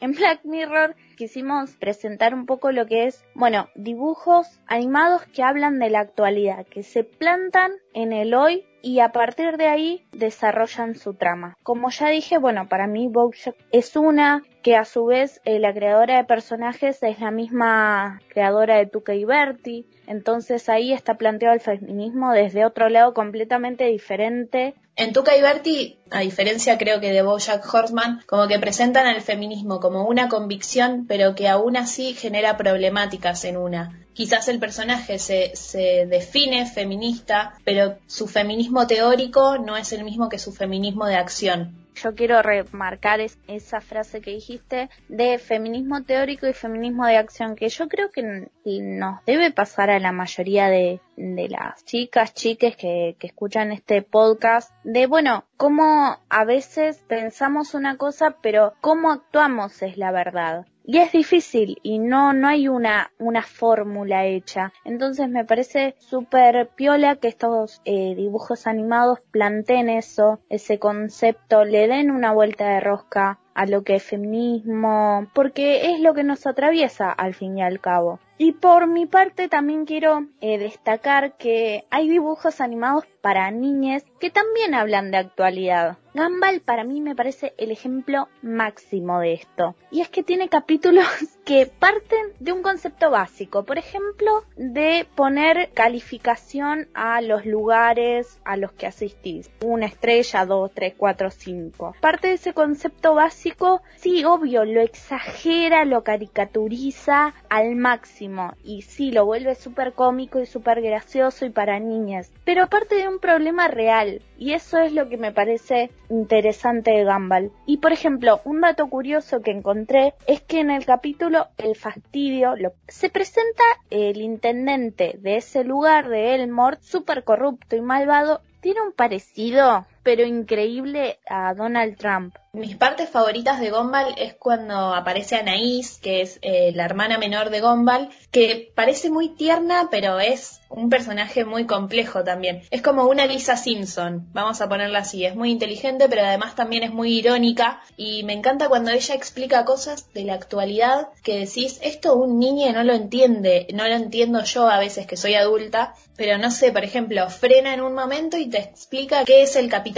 En 0.00 0.12
Black 0.12 0.44
Mirror 0.44 0.94
quisimos 1.16 1.76
presentar 1.76 2.32
un 2.32 2.46
poco 2.46 2.70
lo 2.70 2.86
que 2.86 3.06
es, 3.06 3.24
bueno, 3.34 3.68
dibujos 3.74 4.46
animados 4.66 5.22
que 5.26 5.42
hablan 5.42 5.80
de 5.80 5.90
la 5.90 6.00
actualidad, 6.00 6.64
que 6.66 6.82
se 6.82 7.02
plantan 7.02 7.72
en 7.94 8.12
el 8.12 8.32
hoy 8.32 8.64
y 8.82 9.00
a 9.00 9.10
partir 9.10 9.56
de 9.56 9.66
ahí 9.66 10.06
desarrollan 10.12 10.94
su 10.94 11.14
trama. 11.14 11.56
Como 11.62 11.90
ya 11.90 12.08
dije, 12.08 12.38
bueno, 12.38 12.68
para 12.68 12.86
mí 12.86 13.08
Bojack 13.08 13.56
es 13.72 13.96
una 13.96 14.42
que 14.62 14.76
a 14.76 14.84
su 14.84 15.06
vez 15.06 15.40
eh, 15.44 15.58
la 15.58 15.72
creadora 15.72 16.16
de 16.16 16.24
personajes 16.24 17.02
es 17.02 17.20
la 17.20 17.30
misma 17.30 18.20
creadora 18.28 18.76
de 18.76 18.86
Tuca 18.86 19.14
y 19.14 19.24
Bertie, 19.24 19.86
entonces 20.06 20.68
ahí 20.68 20.92
está 20.92 21.14
planteado 21.14 21.54
el 21.54 21.60
feminismo 21.60 22.32
desde 22.32 22.64
otro 22.64 22.88
lado 22.88 23.14
completamente 23.14 23.84
diferente. 23.84 24.74
En 24.96 25.12
Tuca 25.12 25.36
y 25.36 25.42
Bertie, 25.42 25.98
a 26.10 26.20
diferencia 26.20 26.76
creo 26.76 27.00
que 27.00 27.12
de 27.12 27.22
Bojack 27.22 27.64
Horseman, 27.72 28.22
como 28.26 28.48
que 28.48 28.58
presentan 28.58 29.06
al 29.06 29.20
feminismo 29.20 29.78
como 29.80 30.08
una 30.08 30.28
convicción, 30.28 31.06
pero 31.06 31.34
que 31.34 31.48
aún 31.48 31.76
así 31.76 32.14
genera 32.14 32.56
problemáticas 32.56 33.44
en 33.44 33.56
una 33.56 34.07
quizás 34.18 34.48
el 34.48 34.58
personaje 34.58 35.20
se, 35.20 35.54
se 35.54 36.04
define 36.06 36.66
feminista, 36.66 37.54
pero 37.62 37.98
su 38.08 38.26
feminismo 38.26 38.84
teórico 38.84 39.58
no 39.58 39.76
es 39.76 39.92
el 39.92 40.02
mismo 40.02 40.28
que 40.28 40.40
su 40.40 40.52
feminismo 40.52 41.06
de 41.06 41.14
acción. 41.14 41.72
Yo 41.94 42.16
quiero 42.16 42.42
remarcar 42.42 43.20
esa 43.20 43.80
frase 43.80 44.20
que 44.20 44.32
dijiste 44.32 44.90
de 45.08 45.38
feminismo 45.38 46.02
teórico 46.02 46.48
y 46.48 46.52
feminismo 46.52 47.06
de 47.06 47.16
acción, 47.16 47.54
que 47.54 47.68
yo 47.68 47.86
creo 47.88 48.10
que 48.10 48.48
nos 48.64 49.24
debe 49.24 49.52
pasar 49.52 49.88
a 49.88 50.00
la 50.00 50.10
mayoría 50.10 50.68
de, 50.68 51.00
las 51.16 51.84
chicas, 51.84 52.34
chiques 52.34 52.76
que, 52.76 53.14
que 53.20 53.28
escuchan 53.28 53.70
este 53.70 54.02
podcast, 54.02 54.72
de 54.82 55.06
bueno, 55.06 55.44
cómo 55.56 56.18
a 56.28 56.44
veces 56.44 57.04
pensamos 57.06 57.72
una 57.74 57.96
cosa, 57.96 58.36
pero 58.42 58.74
cómo 58.80 59.12
actuamos 59.12 59.80
es 59.82 59.96
la 59.96 60.10
verdad 60.10 60.66
y 60.88 60.96
es 60.96 61.12
difícil 61.12 61.78
y 61.82 61.98
no, 61.98 62.32
no 62.32 62.48
hay 62.48 62.66
una, 62.66 63.12
una 63.18 63.42
fórmula 63.42 64.24
hecha. 64.24 64.72
Entonces 64.86 65.28
me 65.28 65.44
parece 65.44 65.94
súper 65.98 66.70
piola 66.74 67.16
que 67.16 67.28
estos 67.28 67.82
eh, 67.84 68.14
dibujos 68.16 68.66
animados 68.66 69.20
planteen 69.30 69.90
eso, 69.90 70.40
ese 70.48 70.78
concepto, 70.78 71.66
le 71.66 71.88
den 71.88 72.10
una 72.10 72.32
vuelta 72.32 72.66
de 72.70 72.80
rosca 72.80 73.38
a 73.52 73.66
lo 73.66 73.82
que 73.82 73.96
es 73.96 74.02
feminismo, 74.02 75.26
porque 75.34 75.92
es 75.92 76.00
lo 76.00 76.14
que 76.14 76.24
nos 76.24 76.46
atraviesa 76.46 77.10
al 77.10 77.34
fin 77.34 77.58
y 77.58 77.62
al 77.62 77.80
cabo. 77.80 78.18
Y 78.38 78.52
por 78.52 78.86
mi 78.86 79.04
parte 79.04 79.48
también 79.48 79.84
quiero 79.84 80.28
eh, 80.40 80.58
destacar 80.58 81.36
que 81.36 81.84
hay 81.90 82.08
dibujos 82.08 82.60
animados 82.60 83.04
para 83.20 83.50
niñas 83.50 84.04
que 84.18 84.30
también 84.30 84.74
hablan 84.74 85.10
de 85.10 85.18
actualidad. 85.18 85.98
Gumball 86.14 86.60
para 86.60 86.82
mí 86.82 87.00
me 87.00 87.14
parece 87.14 87.54
el 87.58 87.70
ejemplo 87.70 88.28
máximo 88.42 89.20
de 89.20 89.34
esto. 89.34 89.76
Y 89.90 90.00
es 90.00 90.08
que 90.08 90.24
tiene 90.24 90.48
capítulos 90.48 91.06
que 91.44 91.66
parten 91.66 92.32
de 92.40 92.52
un 92.52 92.62
concepto 92.62 93.10
básico. 93.10 93.64
Por 93.64 93.78
ejemplo, 93.78 94.44
de 94.56 95.06
poner 95.14 95.70
calificación 95.74 96.88
a 96.94 97.20
los 97.20 97.46
lugares 97.46 98.40
a 98.44 98.56
los 98.56 98.72
que 98.72 98.86
asistís. 98.86 99.50
Una 99.64 99.86
estrella, 99.86 100.44
dos, 100.44 100.72
tres, 100.74 100.94
cuatro, 100.96 101.30
cinco. 101.30 101.94
Parte 102.00 102.28
de 102.28 102.34
ese 102.34 102.52
concepto 102.52 103.14
básico, 103.14 103.82
sí, 103.96 104.24
obvio, 104.24 104.64
lo 104.64 104.80
exagera, 104.80 105.84
lo 105.84 106.02
caricaturiza 106.02 107.34
al 107.48 107.76
máximo. 107.76 108.54
Y 108.64 108.82
sí, 108.82 109.12
lo 109.12 109.24
vuelve 109.24 109.54
súper 109.54 109.92
cómico 109.92 110.40
y 110.40 110.46
súper 110.46 110.80
gracioso 110.82 111.46
y 111.46 111.50
para 111.50 111.78
niñas. 111.78 112.32
Pero 112.48 112.62
aparte 112.62 112.94
de 112.94 113.06
un 113.06 113.18
problema 113.18 113.68
real. 113.68 114.22
Y 114.38 114.54
eso 114.54 114.78
es 114.78 114.94
lo 114.94 115.10
que 115.10 115.18
me 115.18 115.32
parece 115.32 115.90
interesante 116.08 116.92
de 116.92 117.04
Gumball. 117.04 117.52
Y 117.66 117.76
por 117.76 117.92
ejemplo, 117.92 118.40
un 118.46 118.62
dato 118.62 118.88
curioso 118.88 119.42
que 119.42 119.50
encontré 119.50 120.14
es 120.26 120.40
que 120.40 120.60
en 120.60 120.70
el 120.70 120.86
capítulo 120.86 121.48
El 121.58 121.76
fastidio 121.76 122.56
lo, 122.56 122.72
se 122.86 123.10
presenta 123.10 123.64
el 123.90 124.22
intendente 124.22 125.18
de 125.20 125.36
ese 125.36 125.62
lugar 125.62 126.08
de 126.08 126.36
Elmore, 126.36 126.78
súper 126.80 127.22
corrupto 127.22 127.76
y 127.76 127.82
malvado, 127.82 128.40
tiene 128.62 128.80
un 128.80 128.92
parecido, 128.92 129.84
pero 130.02 130.24
increíble 130.24 131.18
a 131.28 131.54
Donald 131.54 131.96
Trump. 131.96 132.34
Mis 132.52 132.76
partes 132.76 133.08
favoritas 133.08 133.60
de 133.60 133.70
Gumball 133.70 134.14
es 134.16 134.34
cuando 134.34 134.94
aparece 134.94 135.36
Anaís, 135.36 135.98
que 135.98 136.22
es 136.22 136.38
eh, 136.42 136.72
la 136.74 136.86
hermana 136.86 137.18
menor 137.18 137.50
de 137.50 137.60
Gumball, 137.60 138.08
que 138.30 138.72
parece 138.74 139.10
muy 139.10 139.28
tierna, 139.28 139.88
pero 139.90 140.18
es 140.18 140.60
un 140.70 140.90
personaje 140.90 141.44
muy 141.44 141.66
complejo 141.66 142.24
también. 142.24 142.62
Es 142.70 142.82
como 142.82 143.04
una 143.04 143.26
Lisa 143.26 143.56
Simpson, 143.56 144.28
vamos 144.32 144.60
a 144.60 144.68
ponerla 144.68 145.00
así. 145.00 145.24
Es 145.24 145.34
muy 145.34 145.50
inteligente, 145.50 146.08
pero 146.08 146.22
además 146.22 146.54
también 146.54 146.82
es 146.82 146.92
muy 146.92 147.18
irónica. 147.18 147.80
Y 147.96 148.22
me 148.24 148.32
encanta 148.32 148.68
cuando 148.68 148.90
ella 148.90 149.14
explica 149.14 149.64
cosas 149.64 150.12
de 150.12 150.24
la 150.24 150.34
actualidad 150.34 151.08
que 151.22 151.38
decís, 151.38 151.78
esto 151.82 152.16
un 152.16 152.38
niño 152.38 152.72
no 152.72 152.82
lo 152.82 152.94
entiende, 152.94 153.66
no 153.74 153.86
lo 153.86 153.94
entiendo 153.94 154.42
yo 154.42 154.68
a 154.68 154.78
veces 154.78 155.06
que 155.06 155.16
soy 155.16 155.34
adulta, 155.34 155.94
pero 156.16 156.36
no 156.36 156.50
sé, 156.50 156.72
por 156.72 156.84
ejemplo, 156.84 157.28
frena 157.30 157.72
en 157.72 157.80
un 157.80 157.94
momento 157.94 158.36
y 158.36 158.48
te 158.48 158.58
explica 158.58 159.24
qué 159.24 159.42
es 159.42 159.54
el 159.54 159.68
capitalismo, 159.68 159.97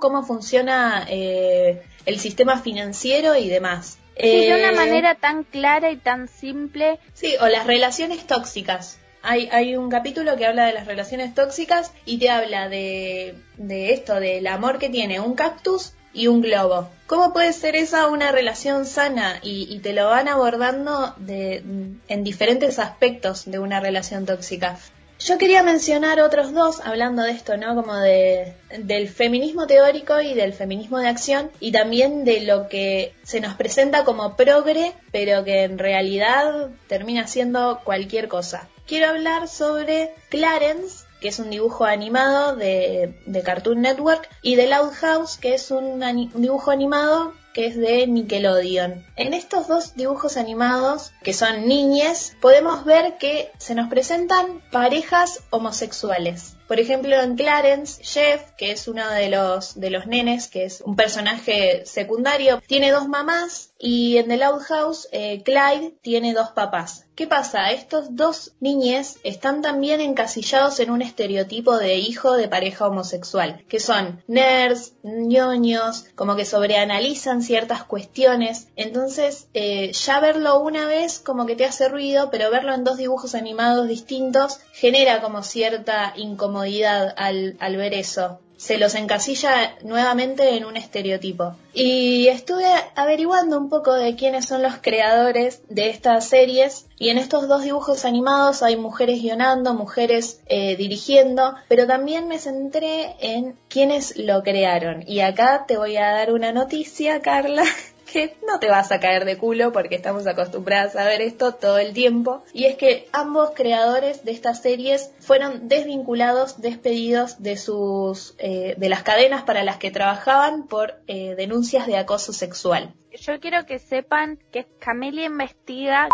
cómo 0.00 0.22
funciona 0.24 1.06
eh, 1.08 1.82
el 2.06 2.18
sistema 2.18 2.60
financiero 2.60 3.36
y 3.36 3.48
demás. 3.48 3.98
de 4.16 4.48
una 4.48 4.72
eh, 4.72 4.76
manera 4.76 5.14
tan 5.14 5.44
clara 5.44 5.90
y 5.90 5.96
tan 5.96 6.28
simple. 6.28 6.98
Sí, 7.14 7.34
o 7.40 7.46
las 7.46 7.66
relaciones 7.66 8.26
tóxicas 8.26 8.98
Hay, 9.22 9.48
hay 9.52 9.76
un 9.76 9.88
capítulo 9.88 10.36
que 10.36 10.46
habla 10.46 10.66
de 10.66 10.72
las 10.72 10.86
relaciones 10.86 11.34
tóxicas 11.34 11.92
y 12.04 12.18
te 12.18 12.28
habla 12.28 12.68
de, 12.68 13.34
de 13.56 13.92
esto, 13.92 14.20
del 14.20 14.46
amor 14.46 14.78
que 14.78 14.90
tiene 14.90 15.20
un 15.20 15.34
cactus 15.34 15.92
y 16.12 16.26
un 16.26 16.42
globo. 16.42 16.90
¿Cómo 17.06 17.32
puede 17.32 17.52
ser 17.52 17.76
esa 17.76 18.08
una 18.08 18.32
relación 18.32 18.84
sana? 18.84 19.38
Y, 19.42 19.66
y 19.74 19.78
te 19.78 19.92
lo 19.92 20.08
van 20.08 20.28
abordando 20.28 21.14
de, 21.18 21.62
en 22.08 22.24
diferentes 22.24 22.78
aspectos 22.78 23.44
de 23.50 23.58
una 23.58 23.80
relación 23.80 24.26
tóxica. 24.26 24.76
Yo 25.24 25.38
quería 25.38 25.62
mencionar 25.62 26.20
otros 26.20 26.52
dos, 26.52 26.80
hablando 26.80 27.22
de 27.22 27.30
esto, 27.30 27.56
¿no? 27.56 27.76
Como 27.76 27.94
de, 27.96 28.54
del 28.76 29.08
feminismo 29.08 29.68
teórico 29.68 30.20
y 30.20 30.34
del 30.34 30.52
feminismo 30.52 30.98
de 30.98 31.08
acción, 31.08 31.52
y 31.60 31.70
también 31.70 32.24
de 32.24 32.40
lo 32.40 32.68
que 32.68 33.14
se 33.22 33.40
nos 33.40 33.54
presenta 33.54 34.04
como 34.04 34.34
progre, 34.36 34.94
pero 35.12 35.44
que 35.44 35.62
en 35.62 35.78
realidad 35.78 36.70
termina 36.88 37.28
siendo 37.28 37.82
cualquier 37.84 38.26
cosa. 38.26 38.68
Quiero 38.84 39.10
hablar 39.10 39.46
sobre 39.46 40.12
Clarence, 40.28 41.04
que 41.20 41.28
es 41.28 41.38
un 41.38 41.50
dibujo 41.50 41.84
animado 41.84 42.56
de, 42.56 43.14
Cartoon 43.44 43.80
Network, 43.80 44.28
y 44.42 44.56
de 44.56 44.66
Loud 44.66 44.92
House, 44.92 45.36
que 45.36 45.54
es 45.54 45.70
un 45.70 46.00
dibujo 46.34 46.72
animado 46.72 47.32
que 47.52 47.66
es 47.66 47.76
de 47.76 48.06
Nickelodeon. 48.06 49.04
En 49.16 49.34
estos 49.34 49.68
dos 49.68 49.94
dibujos 49.94 50.36
animados, 50.36 51.12
que 51.22 51.32
son 51.32 51.66
niñes, 51.66 52.36
podemos 52.40 52.84
ver 52.84 53.18
que 53.18 53.50
se 53.58 53.74
nos 53.74 53.88
presentan 53.88 54.60
parejas 54.70 55.40
homosexuales. 55.50 56.56
Por 56.66 56.80
ejemplo, 56.80 57.20
en 57.20 57.36
Clarence, 57.36 58.02
Jeff, 58.02 58.52
que 58.56 58.72
es 58.72 58.88
uno 58.88 59.08
de 59.10 59.28
los, 59.28 59.78
de 59.78 59.90
los 59.90 60.06
nenes, 60.06 60.48
que 60.48 60.64
es 60.64 60.80
un 60.80 60.96
personaje 60.96 61.84
secundario, 61.84 62.62
tiene 62.66 62.90
dos 62.90 63.08
mamás 63.08 63.72
y 63.78 64.16
en 64.16 64.28
The 64.28 64.38
Loud 64.38 64.62
House, 64.62 65.08
eh, 65.12 65.42
Clyde 65.42 65.94
tiene 66.00 66.32
dos 66.32 66.50
papás. 66.50 67.04
¿Qué 67.14 67.26
pasa? 67.26 67.72
Estos 67.72 68.16
dos 68.16 68.52
niñes 68.58 69.18
están 69.22 69.60
también 69.60 70.00
encasillados 70.00 70.80
en 70.80 70.90
un 70.90 71.02
estereotipo 71.02 71.76
de 71.76 71.96
hijo 71.96 72.32
de 72.32 72.48
pareja 72.48 72.88
homosexual, 72.88 73.62
que 73.68 73.80
son 73.80 74.22
nerds, 74.28 74.94
ñoños, 75.02 76.06
como 76.14 76.36
que 76.36 76.46
sobreanalizan 76.46 77.42
ciertas 77.42 77.84
cuestiones. 77.84 78.68
Entonces, 78.76 79.48
eh, 79.52 79.92
ya 79.92 80.20
verlo 80.20 80.60
una 80.60 80.86
vez 80.86 81.18
como 81.18 81.44
que 81.44 81.54
te 81.54 81.66
hace 81.66 81.90
ruido, 81.90 82.30
pero 82.30 82.50
verlo 82.50 82.72
en 82.72 82.82
dos 82.82 82.96
dibujos 82.96 83.34
animados 83.34 83.88
distintos 83.88 84.60
genera 84.72 85.20
como 85.20 85.42
cierta 85.42 86.14
incomodidad 86.16 87.14
al, 87.18 87.58
al 87.60 87.76
ver 87.76 87.92
eso 87.92 88.40
se 88.62 88.78
los 88.78 88.94
encasilla 88.94 89.74
nuevamente 89.82 90.56
en 90.56 90.64
un 90.64 90.76
estereotipo. 90.76 91.56
Y 91.74 92.28
estuve 92.28 92.70
averiguando 92.94 93.58
un 93.58 93.68
poco 93.68 93.92
de 93.92 94.14
quiénes 94.14 94.46
son 94.46 94.62
los 94.62 94.74
creadores 94.80 95.62
de 95.68 95.88
estas 95.88 96.28
series 96.28 96.86
y 96.96 97.08
en 97.08 97.18
estos 97.18 97.48
dos 97.48 97.64
dibujos 97.64 98.04
animados 98.04 98.62
hay 98.62 98.76
mujeres 98.76 99.20
guionando, 99.20 99.74
mujeres 99.74 100.40
eh, 100.46 100.76
dirigiendo, 100.76 101.56
pero 101.66 101.88
también 101.88 102.28
me 102.28 102.38
centré 102.38 103.16
en 103.18 103.56
quiénes 103.68 104.16
lo 104.16 104.44
crearon. 104.44 105.02
Y 105.08 105.22
acá 105.22 105.64
te 105.66 105.76
voy 105.76 105.96
a 105.96 106.12
dar 106.12 106.32
una 106.32 106.52
noticia, 106.52 107.20
Carla, 107.20 107.64
que 108.12 108.36
no 108.46 108.58
te 108.60 108.68
vas 108.68 108.92
a 108.92 109.00
caer 109.00 109.24
de 109.24 109.38
culo 109.38 109.72
porque 109.72 109.94
estamos 109.94 110.26
acostumbradas 110.26 110.96
a 110.96 111.04
ver 111.04 111.20
esto 111.20 111.54
todo 111.54 111.78
el 111.78 111.92
tiempo. 111.92 112.44
Y 112.52 112.66
es 112.66 112.76
que 112.76 113.08
ambos 113.12 113.52
creadores 113.54 114.24
de 114.24 114.32
estas 114.32 114.60
series 114.62 115.12
fueron 115.20 115.68
desvinculados, 115.68 116.60
despedidos 116.60 117.42
de 117.42 117.56
sus 117.56 118.34
eh, 118.38 118.74
de 118.76 118.88
las 118.88 119.02
cadenas 119.02 119.42
para 119.42 119.64
las 119.64 119.78
que 119.78 119.90
trabajaban 119.90 120.66
por 120.66 121.00
eh, 121.06 121.34
denuncias 121.36 121.86
de 121.86 121.96
acoso 121.96 122.32
sexual. 122.32 122.94
Yo 123.18 123.40
quiero 123.40 123.66
que 123.66 123.78
sepan 123.78 124.38
que 124.52 124.66
Camelia 124.78 125.26
investiga. 125.26 126.08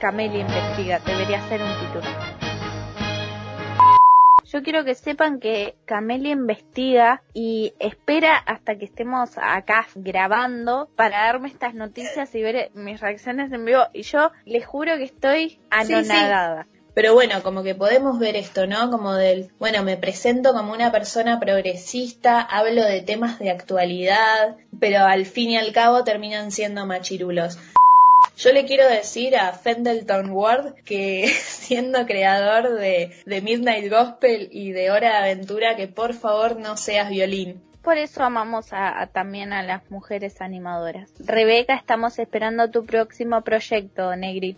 Camelia 0.00 0.40
investiga, 0.40 1.00
debería 1.00 1.48
ser 1.48 1.62
un 1.62 1.72
título. 1.80 2.25
Yo 4.52 4.62
quiero 4.62 4.84
que 4.84 4.94
sepan 4.94 5.40
que 5.40 5.74
Camelia 5.86 6.30
investiga 6.30 7.22
y 7.34 7.74
espera 7.80 8.36
hasta 8.36 8.78
que 8.78 8.84
estemos 8.84 9.30
acá 9.38 9.88
grabando 9.96 10.88
para 10.94 11.24
darme 11.24 11.48
estas 11.48 11.74
noticias 11.74 12.32
y 12.34 12.42
ver 12.42 12.70
mis 12.74 13.00
reacciones 13.00 13.50
en 13.52 13.64
vivo. 13.64 13.82
Y 13.92 14.02
yo 14.02 14.30
les 14.44 14.64
juro 14.64 14.96
que 14.98 15.04
estoy 15.04 15.58
anonadada. 15.68 16.62
Sí, 16.62 16.68
sí. 16.70 16.76
Pero 16.94 17.12
bueno, 17.12 17.42
como 17.42 17.62
que 17.62 17.74
podemos 17.74 18.18
ver 18.20 18.36
esto, 18.36 18.66
¿no? 18.66 18.90
Como 18.90 19.14
del, 19.14 19.50
bueno, 19.58 19.82
me 19.82 19.96
presento 19.96 20.54
como 20.54 20.72
una 20.72 20.92
persona 20.92 21.40
progresista, 21.40 22.40
hablo 22.40 22.84
de 22.84 23.02
temas 23.02 23.38
de 23.38 23.50
actualidad, 23.50 24.56
pero 24.78 25.00
al 25.00 25.26
fin 25.26 25.50
y 25.50 25.58
al 25.58 25.72
cabo 25.72 26.04
terminan 26.04 26.52
siendo 26.52 26.86
machirulos. 26.86 27.58
Yo 28.36 28.52
le 28.52 28.66
quiero 28.66 28.86
decir 28.86 29.34
a 29.34 29.52
Fendleton 29.52 30.30
Ward 30.30 30.74
que 30.84 31.26
siendo 31.42 32.04
creador 32.04 32.78
de, 32.78 33.12
de 33.24 33.40
Midnight 33.40 33.90
Gospel 33.90 34.48
y 34.52 34.72
de 34.72 34.90
Hora 34.90 35.08
de 35.08 35.32
Aventura, 35.32 35.74
que 35.74 35.88
por 35.88 36.12
favor 36.12 36.56
no 36.58 36.76
seas 36.76 37.08
violín. 37.08 37.62
Por 37.82 37.96
eso 37.96 38.22
amamos 38.22 38.72
a, 38.72 39.08
también 39.12 39.52
a 39.52 39.62
las 39.62 39.90
mujeres 39.90 40.40
animadoras. 40.40 41.12
Rebeca, 41.20 41.76
estamos 41.76 42.18
esperando 42.18 42.70
tu 42.70 42.84
próximo 42.84 43.42
proyecto, 43.42 44.14
Negri. 44.16 44.56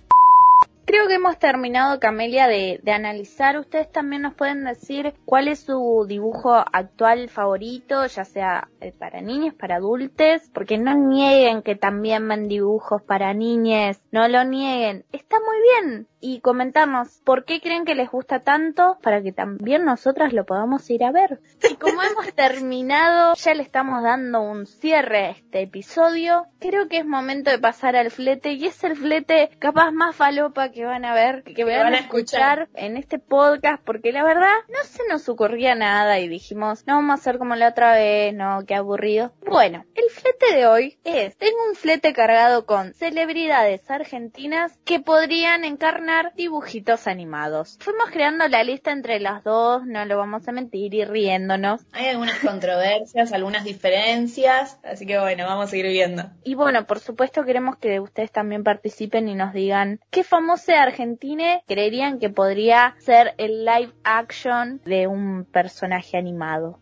Creo 0.89 1.07
que 1.07 1.17
hemos 1.17 1.39
terminado, 1.39 2.01
Camelia, 2.01 2.49
de, 2.49 2.81
de, 2.83 2.93
analizar. 2.93 3.59
Ustedes 3.59 3.93
también 3.93 4.23
nos 4.23 4.33
pueden 4.33 4.65
decir 4.65 5.13
cuál 5.27 5.47
es 5.49 5.59
su 5.59 6.07
dibujo 6.09 6.55
actual 6.55 7.29
favorito, 7.29 8.07
ya 8.07 8.25
sea 8.25 8.71
eh, 8.81 8.95
para 8.99 9.21
niños, 9.21 9.53
para 9.53 9.77
adultos, 9.77 10.49
porque 10.55 10.79
no 10.79 10.95
nieguen 10.95 11.61
que 11.61 11.75
también 11.75 12.27
ven 12.27 12.49
dibujos 12.49 13.03
para 13.03 13.35
niñas, 13.35 14.01
no 14.13 14.29
lo 14.29 14.45
nieguen. 14.45 15.05
Está 15.13 15.37
muy 15.41 15.57
bien. 15.61 16.09
Y 16.21 16.41
comentarnos 16.41 17.21
por 17.25 17.45
qué 17.45 17.61
creen 17.61 17.85
que 17.85 17.95
les 17.95 18.11
gusta 18.11 18.41
tanto 18.41 18.99
para 19.03 19.23
que 19.23 19.33
también 19.33 19.85
nosotras 19.85 20.33
lo 20.33 20.45
podamos 20.45 20.89
ir 20.91 21.05
a 21.05 21.13
ver. 21.13 21.41
Y 21.71 21.77
como 21.77 22.03
hemos 22.03 22.33
terminado, 22.35 23.35
ya 23.35 23.55
le 23.55 23.63
estamos 23.63 24.03
dando 24.03 24.41
un 24.41 24.67
cierre 24.67 25.27
a 25.27 25.31
este 25.31 25.63
episodio, 25.63 26.47
creo 26.59 26.89
que 26.89 26.99
es 26.99 27.07
momento 27.07 27.51
de 27.51 27.59
pasar 27.59 27.95
al 27.95 28.11
flete 28.11 28.53
y 28.53 28.67
es 28.67 28.83
el 28.83 28.97
flete 28.97 29.51
capaz 29.59 29.93
más 29.93 30.17
falopa 30.17 30.71
que 30.71 30.85
van 30.85 31.05
a 31.05 31.15
ver, 31.15 31.45
que 31.45 31.65
van, 31.65 31.85
van 31.85 31.95
a 31.95 31.99
escuchar, 31.99 32.63
escuchar 32.63 32.69
en 32.75 32.97
este 32.97 33.19
podcast, 33.19 33.83
porque 33.85 34.11
la 34.11 34.25
verdad 34.25 34.55
no 34.69 34.83
se 34.85 35.07
nos 35.09 35.29
ocurría 35.29 35.75
nada 35.77 36.19
y 36.19 36.29
dijimos, 36.29 36.85
no 36.87 36.97
vamos 36.97 37.11
a 37.11 37.15
hacer 37.15 37.39
como 37.39 37.55
la 37.55 37.69
otra 37.69 37.93
vez, 37.93 38.35
no, 38.35 38.65
qué 38.67 38.75
aburrido. 38.75 39.33
Bueno, 39.47 39.85
el 39.95 40.11
flete 40.11 40.57
de 40.57 40.67
hoy 40.67 40.99
es, 41.05 41.37
tengo 41.37 41.59
un 41.69 41.77
flete 41.77 42.13
cargado 42.13 42.67
con 42.67 42.93
celebridades 42.95 43.89
argentinas 43.91 44.79
que 44.85 45.01
podrían 45.01 45.65
encarnar 45.65 46.08
dibujitos 46.35 47.07
animados. 47.07 47.77
Fuimos 47.81 48.11
creando 48.11 48.49
la 48.49 48.65
lista 48.65 48.93
entre 48.93 49.21
las 49.21 49.45
dos, 49.45 49.85
no 49.85 50.05
lo 50.05 50.17
vamos 50.17 50.49
a 50.49 50.53
mentir, 50.53 50.95
y 50.95 51.05
riéndonos. 51.05 51.83
Hay 51.93 52.07
algunas 52.07 52.39
controversias, 52.39 53.33
algunas 53.33 53.65
diferencias, 53.65 54.79
así 54.83 55.07
que 55.07 55.19
bueno, 55.19 55.47
vamos 55.47 55.73
a 55.73 55.77
ir 55.77 55.87
viendo. 55.87 56.25
Y 56.45 56.55
bueno, 56.55 56.87
por 56.87 57.01
supuesto 57.01 57.45
queremos 57.45 57.77
que 57.77 58.01
ustedes 58.01 58.33
también 58.33 58.65
participen 58.65 59.29
y 59.29 59.35
nos 59.35 59.53
digan 59.53 60.01
qué 60.11 60.25
famosa 60.25 60.83
argentina 60.83 61.61
creerían 61.67 62.19
que 62.19 62.31
podría 62.31 62.95
ser 62.99 63.35
el 63.39 63.65
live 63.65 63.93
action 64.05 64.81
de 64.85 65.07
un 65.07 65.45
personaje 65.45 66.17
animado. 66.17 66.79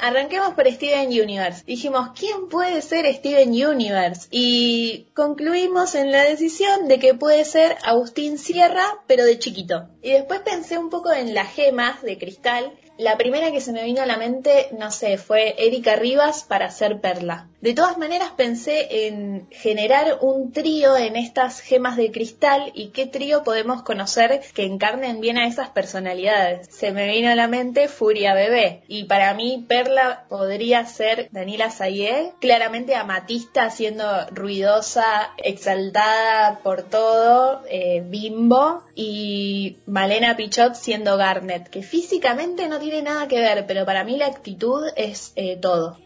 Arranquemos 0.00 0.54
por 0.54 0.66
Steven 0.70 1.08
Universe. 1.08 1.62
Dijimos, 1.66 2.10
¿quién 2.18 2.48
puede 2.48 2.80
ser 2.82 3.12
Steven 3.14 3.50
Universe? 3.50 4.28
Y 4.30 5.08
concluimos 5.14 5.94
en 5.94 6.10
la 6.10 6.24
decisión 6.24 6.88
de 6.88 6.98
que 6.98 7.14
puede 7.14 7.44
ser 7.44 7.76
Agustín 7.82 8.38
Sierra, 8.38 8.84
pero 9.06 9.24
de 9.24 9.38
chiquito. 9.38 9.88
Y 10.02 10.12
después 10.12 10.40
pensé 10.40 10.78
un 10.78 10.90
poco 10.90 11.12
en 11.12 11.34
las 11.34 11.52
gemas 11.52 12.02
de 12.02 12.18
cristal. 12.18 12.72
La 13.00 13.16
primera 13.16 13.50
que 13.50 13.62
se 13.62 13.72
me 13.72 13.82
vino 13.84 14.02
a 14.02 14.06
la 14.06 14.18
mente, 14.18 14.68
no 14.72 14.90
sé, 14.90 15.16
fue 15.16 15.54
Erika 15.56 15.96
Rivas 15.96 16.44
para 16.44 16.66
hacer 16.66 17.00
Perla. 17.00 17.46
De 17.62 17.74
todas 17.74 17.96
maneras 17.96 18.30
pensé 18.36 19.06
en 19.06 19.46
generar 19.50 20.18
un 20.20 20.52
trío 20.52 20.96
en 20.96 21.16
estas 21.16 21.60
gemas 21.60 21.96
de 21.96 22.10
cristal 22.10 22.72
y 22.74 22.88
qué 22.88 23.06
trío 23.06 23.42
podemos 23.42 23.82
conocer 23.82 24.40
que 24.54 24.64
encarnen 24.64 25.20
bien 25.20 25.38
a 25.38 25.46
esas 25.46 25.70
personalidades. 25.70 26.68
Se 26.70 26.92
me 26.92 27.06
vino 27.08 27.30
a 27.30 27.34
la 27.34 27.48
mente 27.48 27.88
Furia 27.88 28.34
Bebé 28.34 28.82
y 28.86 29.04
para 29.04 29.32
mí 29.34 29.64
Perla 29.66 30.24
podría 30.28 30.84
ser 30.84 31.28
Daniela 31.32 31.70
Sayé, 31.70 32.32
claramente 32.40 32.94
amatista 32.94 33.70
siendo 33.70 34.04
ruidosa, 34.30 35.32
exaltada 35.38 36.60
por 36.62 36.82
todo, 36.82 37.62
eh, 37.68 38.02
bimbo 38.04 38.82
y 38.94 39.78
Malena 39.86 40.36
Pichot 40.36 40.74
siendo 40.74 41.18
Garnet, 41.18 41.68
que 41.68 41.82
físicamente 41.82 42.68
no 42.68 42.78
tiene 42.78 42.89
nada 43.02 43.28
que 43.28 43.40
ver, 43.40 43.64
pero 43.66 43.84
para 43.84 44.04
mí 44.04 44.16
la 44.16 44.26
actitud 44.26 44.86
es 44.96 45.32
eh, 45.36 45.56
todo. 45.60 45.96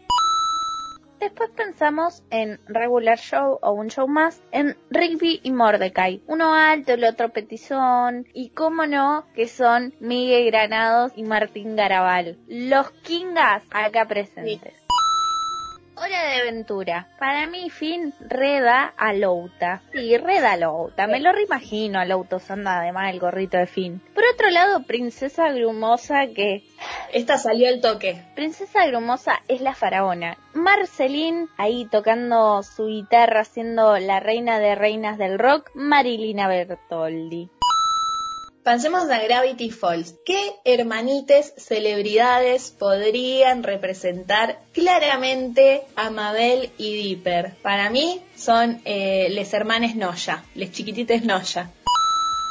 Después 1.19 1.49
pensamos 1.55 2.23
en 2.29 2.59
regular 2.67 3.17
show 3.17 3.57
o 3.61 3.71
un 3.71 3.89
show 3.89 4.07
más 4.07 4.41
en 4.51 4.77
Rigby 4.91 5.39
y 5.43 5.51
Mordecai. 5.51 6.21
Uno 6.27 6.53
alto, 6.53 6.93
el 6.93 7.03
otro 7.03 7.29
petizón 7.29 8.27
y 8.33 8.49
cómo 8.49 8.85
no, 8.85 9.25
que 9.33 9.47
son 9.47 9.93
Miguel 9.99 10.45
Granados 10.45 11.13
y 11.15 11.23
Martín 11.23 11.75
Garabal. 11.75 12.37
Los 12.47 12.91
Kingas 12.91 13.63
acá 13.71 14.07
presentes. 14.07 14.73
Sí. 14.77 14.84
Hora 15.97 16.29
de 16.29 16.41
aventura. 16.41 17.07
Para 17.17 17.47
mí, 17.47 17.69
Finn 17.69 18.13
reda 18.19 18.93
a 18.97 19.13
Louta. 19.13 19.81
Sí, 19.93 20.17
reda 20.17 20.51
a 20.51 20.57
Louta. 20.57 21.07
Me 21.07 21.21
lo 21.21 21.31
reimagino 21.31 21.99
a 21.99 22.05
Louta 22.05 22.35
usando 22.35 22.69
además 22.69 23.13
el 23.13 23.19
gorrito 23.19 23.57
de 23.57 23.65
Finn. 23.65 24.01
Por 24.13 24.23
otro 24.33 24.49
lado, 24.49 24.83
Princesa 24.83 25.51
Grumosa 25.51 26.27
que... 26.27 26.63
Esta 27.13 27.37
salió 27.37 27.69
al 27.69 27.79
toque. 27.79 28.21
Princesa 28.35 28.85
Grumosa 28.87 29.41
es 29.47 29.61
la 29.61 29.73
faraona. 29.73 30.37
Marceline, 30.53 31.47
ahí 31.57 31.87
tocando 31.89 32.61
su 32.63 32.87
guitarra, 32.87 33.45
siendo 33.45 33.97
la 33.97 34.19
reina 34.19 34.59
de 34.59 34.75
reinas 34.75 35.17
del 35.17 35.39
rock, 35.39 35.71
Marilina 35.75 36.49
Bertoldi. 36.49 37.49
Pensemos 38.65 39.11
a 39.11 39.19
Gravity 39.19 39.69
Falls. 39.69 40.15
¿Qué 40.25 40.53
hermanites 40.65 41.53
celebridades 41.55 42.71
podrían 42.71 43.61
representar 43.61 44.57
claramente 44.73 45.83
a 45.95 46.09
Mabel 46.09 46.71
y 46.79 46.95
Dipper? 46.95 47.53
Para 47.61 47.91
mí 47.91 48.23
son 48.35 48.81
eh, 48.85 49.27
les 49.29 49.53
hermanes 49.53 49.95
Noya, 49.95 50.43
les 50.55 50.71
chiquitites 50.71 51.23
Noya. 51.23 51.69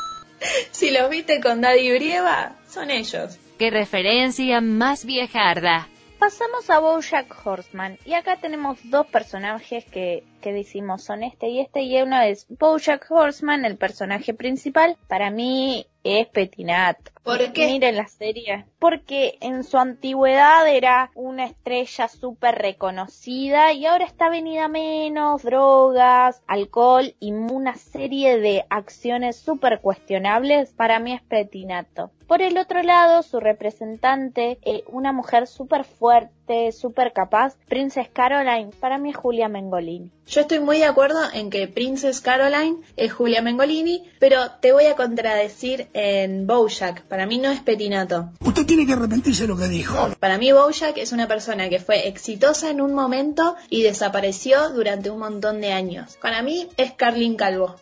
si 0.70 0.92
los 0.92 1.11
viste 1.11 1.40
con 1.40 1.61
Daddy 1.61 1.90
Brieva, 1.90 2.55
son 2.68 2.92
ellos. 2.92 3.37
Qué 3.59 3.70
referencia 3.70 4.61
más 4.61 5.05
viejarda. 5.05 5.88
Pasamos 6.20 6.70
a 6.70 6.79
Bojack 6.79 7.44
Horseman 7.44 7.98
y 8.05 8.14
acá 8.14 8.37
tenemos 8.37 8.79
dos 8.85 9.09
personajes 9.09 9.85
que, 9.87 10.22
que 10.40 10.53
decimos 10.53 11.03
son 11.03 11.24
este 11.24 11.48
y 11.48 11.61
este 11.61 11.83
y 11.83 12.00
uno 12.00 12.22
es 12.22 12.46
Bojack 12.48 13.11
Horseman, 13.11 13.64
el 13.64 13.77
personaje 13.77 14.33
principal. 14.33 14.96
Para 15.09 15.33
mí 15.33 15.88
es 16.04 16.28
Petinat. 16.28 17.13
¿Por 17.24 17.52
qué? 17.52 17.66
Miren 17.66 17.96
la 17.96 18.06
serie. 18.06 18.66
Porque 18.78 19.38
en 19.40 19.64
su 19.64 19.78
antigüedad 19.78 20.68
era 20.68 21.10
una 21.14 21.46
estrella 21.46 22.06
súper 22.06 22.56
reconocida 22.56 23.72
y 23.72 23.87
ahora 23.87 24.04
está 24.04 24.28
venida 24.28 24.68
menos, 24.68 25.42
drogas, 25.42 26.42
alcohol 26.46 27.14
y 27.18 27.32
una 27.32 27.76
serie 27.76 28.38
de 28.38 28.66
acciones 28.68 29.37
súper 29.37 29.80
cuestionables. 29.80 30.74
Para 30.74 30.98
mí 30.98 31.14
es 31.14 31.22
Petinato. 31.22 32.10
Por 32.26 32.40
el 32.40 32.56
otro 32.56 32.82
lado, 32.82 33.22
su 33.22 33.38
representante, 33.38 34.58
eh, 34.62 34.82
una 34.87 35.12
mujer 35.12 35.46
súper 35.46 35.84
fuerte, 35.84 36.72
súper 36.72 37.12
capaz, 37.12 37.56
Princess 37.68 38.08
Caroline, 38.08 38.70
para 38.80 38.96
mí 38.96 39.10
es 39.10 39.16
Julia 39.16 39.48
Mengolini. 39.48 40.10
Yo 40.26 40.40
estoy 40.40 40.58
muy 40.58 40.78
de 40.78 40.87
acuerdo 40.87 41.20
en 41.34 41.50
que 41.50 41.68
Princess 41.68 42.22
Caroline 42.22 42.78
es 42.96 43.12
Julia 43.12 43.42
Mengolini, 43.42 44.10
pero 44.18 44.50
te 44.62 44.72
voy 44.72 44.87
a 44.87 44.96
contradecir 44.96 45.88
en 45.92 46.46
Bojack. 46.46 47.02
Para 47.14 47.27
mí 47.27 47.38
no 47.38 47.48
es 47.53 47.61
Petinato. 47.61 48.33
Usted 48.40 48.66
tiene 48.66 48.87
que 48.87 48.94
arrepentirse 48.94 49.42
de 49.42 49.48
lo 49.48 49.57
que 49.57 49.68
dijo. 49.68 50.09
Para 50.18 50.37
mí 50.37 50.50
Bojack 50.50 50.98
es 50.98 51.12
una 51.12 51.29
persona 51.29 51.68
que 51.68 51.79
fue 51.79 52.09
exitosa 52.09 52.70
en 52.70 52.81
un 52.81 52.92
momento 52.92 53.55
y 53.70 53.85
desapareció 53.85 54.70
durante 54.70 55.11
un 55.11 55.20
montón 55.20 55.61
de 55.61 55.70
años. 55.70 56.18
Para 56.20 56.42
mí 56.42 56.68
es 56.77 56.90
Carlin 56.94 57.37
Calvo. 57.37 57.77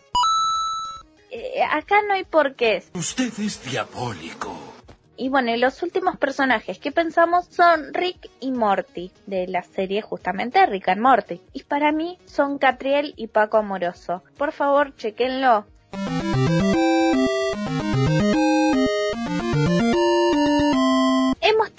Eh, 1.31 1.63
acá 1.63 2.03
no 2.07 2.13
hay 2.13 2.25
por 2.25 2.57
qué. 2.57 2.85
Usted 2.93 3.33
es 3.39 3.65
diabólico. 3.65 4.55
Y 5.17 5.31
bueno, 5.31 5.51
y 5.55 5.57
los 5.57 5.83
últimos 5.83 6.19
personajes 6.19 6.79
que 6.79 6.93
pensamos 6.93 7.47
son 7.47 7.95
Rick 7.95 8.29
y 8.39 8.53
Morty, 8.53 9.13
de 9.25 9.47
la 9.47 9.63
serie 9.63 10.03
justamente 10.03 10.67
Rick 10.67 10.91
and 10.91 11.01
Morty. 11.01 11.41
Y 11.55 11.63
para 11.63 11.91
mí 11.91 12.19
son 12.27 12.59
Catriel 12.59 13.15
y 13.17 13.29
Paco 13.29 13.57
Amoroso. 13.57 14.23
Por 14.37 14.53
favor, 14.53 14.95
chequenlo. 14.95 15.65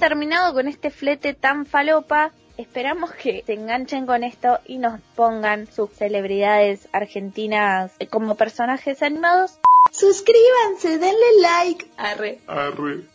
Terminado 0.04 0.54
con 0.54 0.68
este 0.68 0.89
flete 0.89 1.34
tan 1.34 1.66
falopa. 1.66 2.32
Esperamos 2.58 3.13
que 3.13 3.42
se 3.46 3.54
enganchen 3.54 4.06
con 4.06 4.26
esto 4.26 4.60
y 4.66 4.78
nos 4.78 5.00
pongan 5.16 5.66
sus 5.66 5.92
celebridades 5.92 6.89
argentinas 6.92 7.94
como 8.10 8.36
personajes 8.36 9.02
animados. 9.02 9.60
Suscríbanse, 9.94 10.98
denle 11.00 11.42
like. 11.42 11.89
Arre. 11.96 12.42
Arre. 12.48 13.06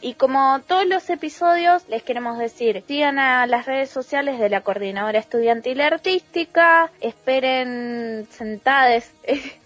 Y 0.00 0.14
como 0.14 0.60
todos 0.68 0.86
los 0.86 1.10
episodios, 1.10 1.82
les 1.88 2.04
queremos 2.04 2.38
decir, 2.38 2.84
sigan 2.86 3.18
a 3.18 3.44
las 3.48 3.66
redes 3.66 3.90
sociales 3.90 4.38
de 4.38 4.50
la 4.50 4.60
Coordinadora 4.60 5.18
Estudiantil 5.18 5.80
Artística, 5.80 6.92
esperen 7.00 8.28
sentades 8.30 9.12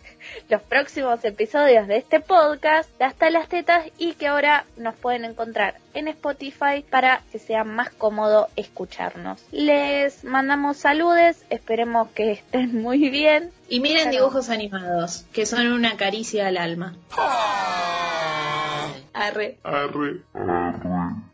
los 0.49 0.63
próximos 0.63 1.25
episodios 1.25 1.87
de 1.87 1.97
este 1.97 2.21
podcast 2.21 2.91
de 2.99 3.05
Hasta 3.05 3.31
las 3.31 3.49
Tetas 3.49 3.87
y 3.99 4.15
que 4.15 4.27
ahora 4.27 4.65
nos 4.77 4.95
pueden 4.95 5.25
encontrar 5.25 5.77
en 5.95 6.09
Spotify 6.09 6.85
para 6.89 7.23
que 7.33 7.39
sea 7.39 7.65
más 7.65 7.91
cómodo 7.91 8.49
escucharnos. 8.57 9.45
Les 9.53 10.25
mandamos 10.25 10.77
saludes, 10.77 11.45
esperemos 11.51 12.09
que 12.11 12.33
estén 12.33 12.83
muy 12.83 13.11
bien. 13.11 13.53
Y 13.69 13.81
miren 13.81 14.11
dibujos 14.11 14.51
animados, 14.51 15.25
que 15.33 15.47
son 15.47 15.67
una 15.73 15.97
caricia 15.97 16.49
al 16.49 16.57
alma. 16.57 16.95
Arre. 19.13 19.59
Arre. 19.63 20.23
Arre. 20.35 21.34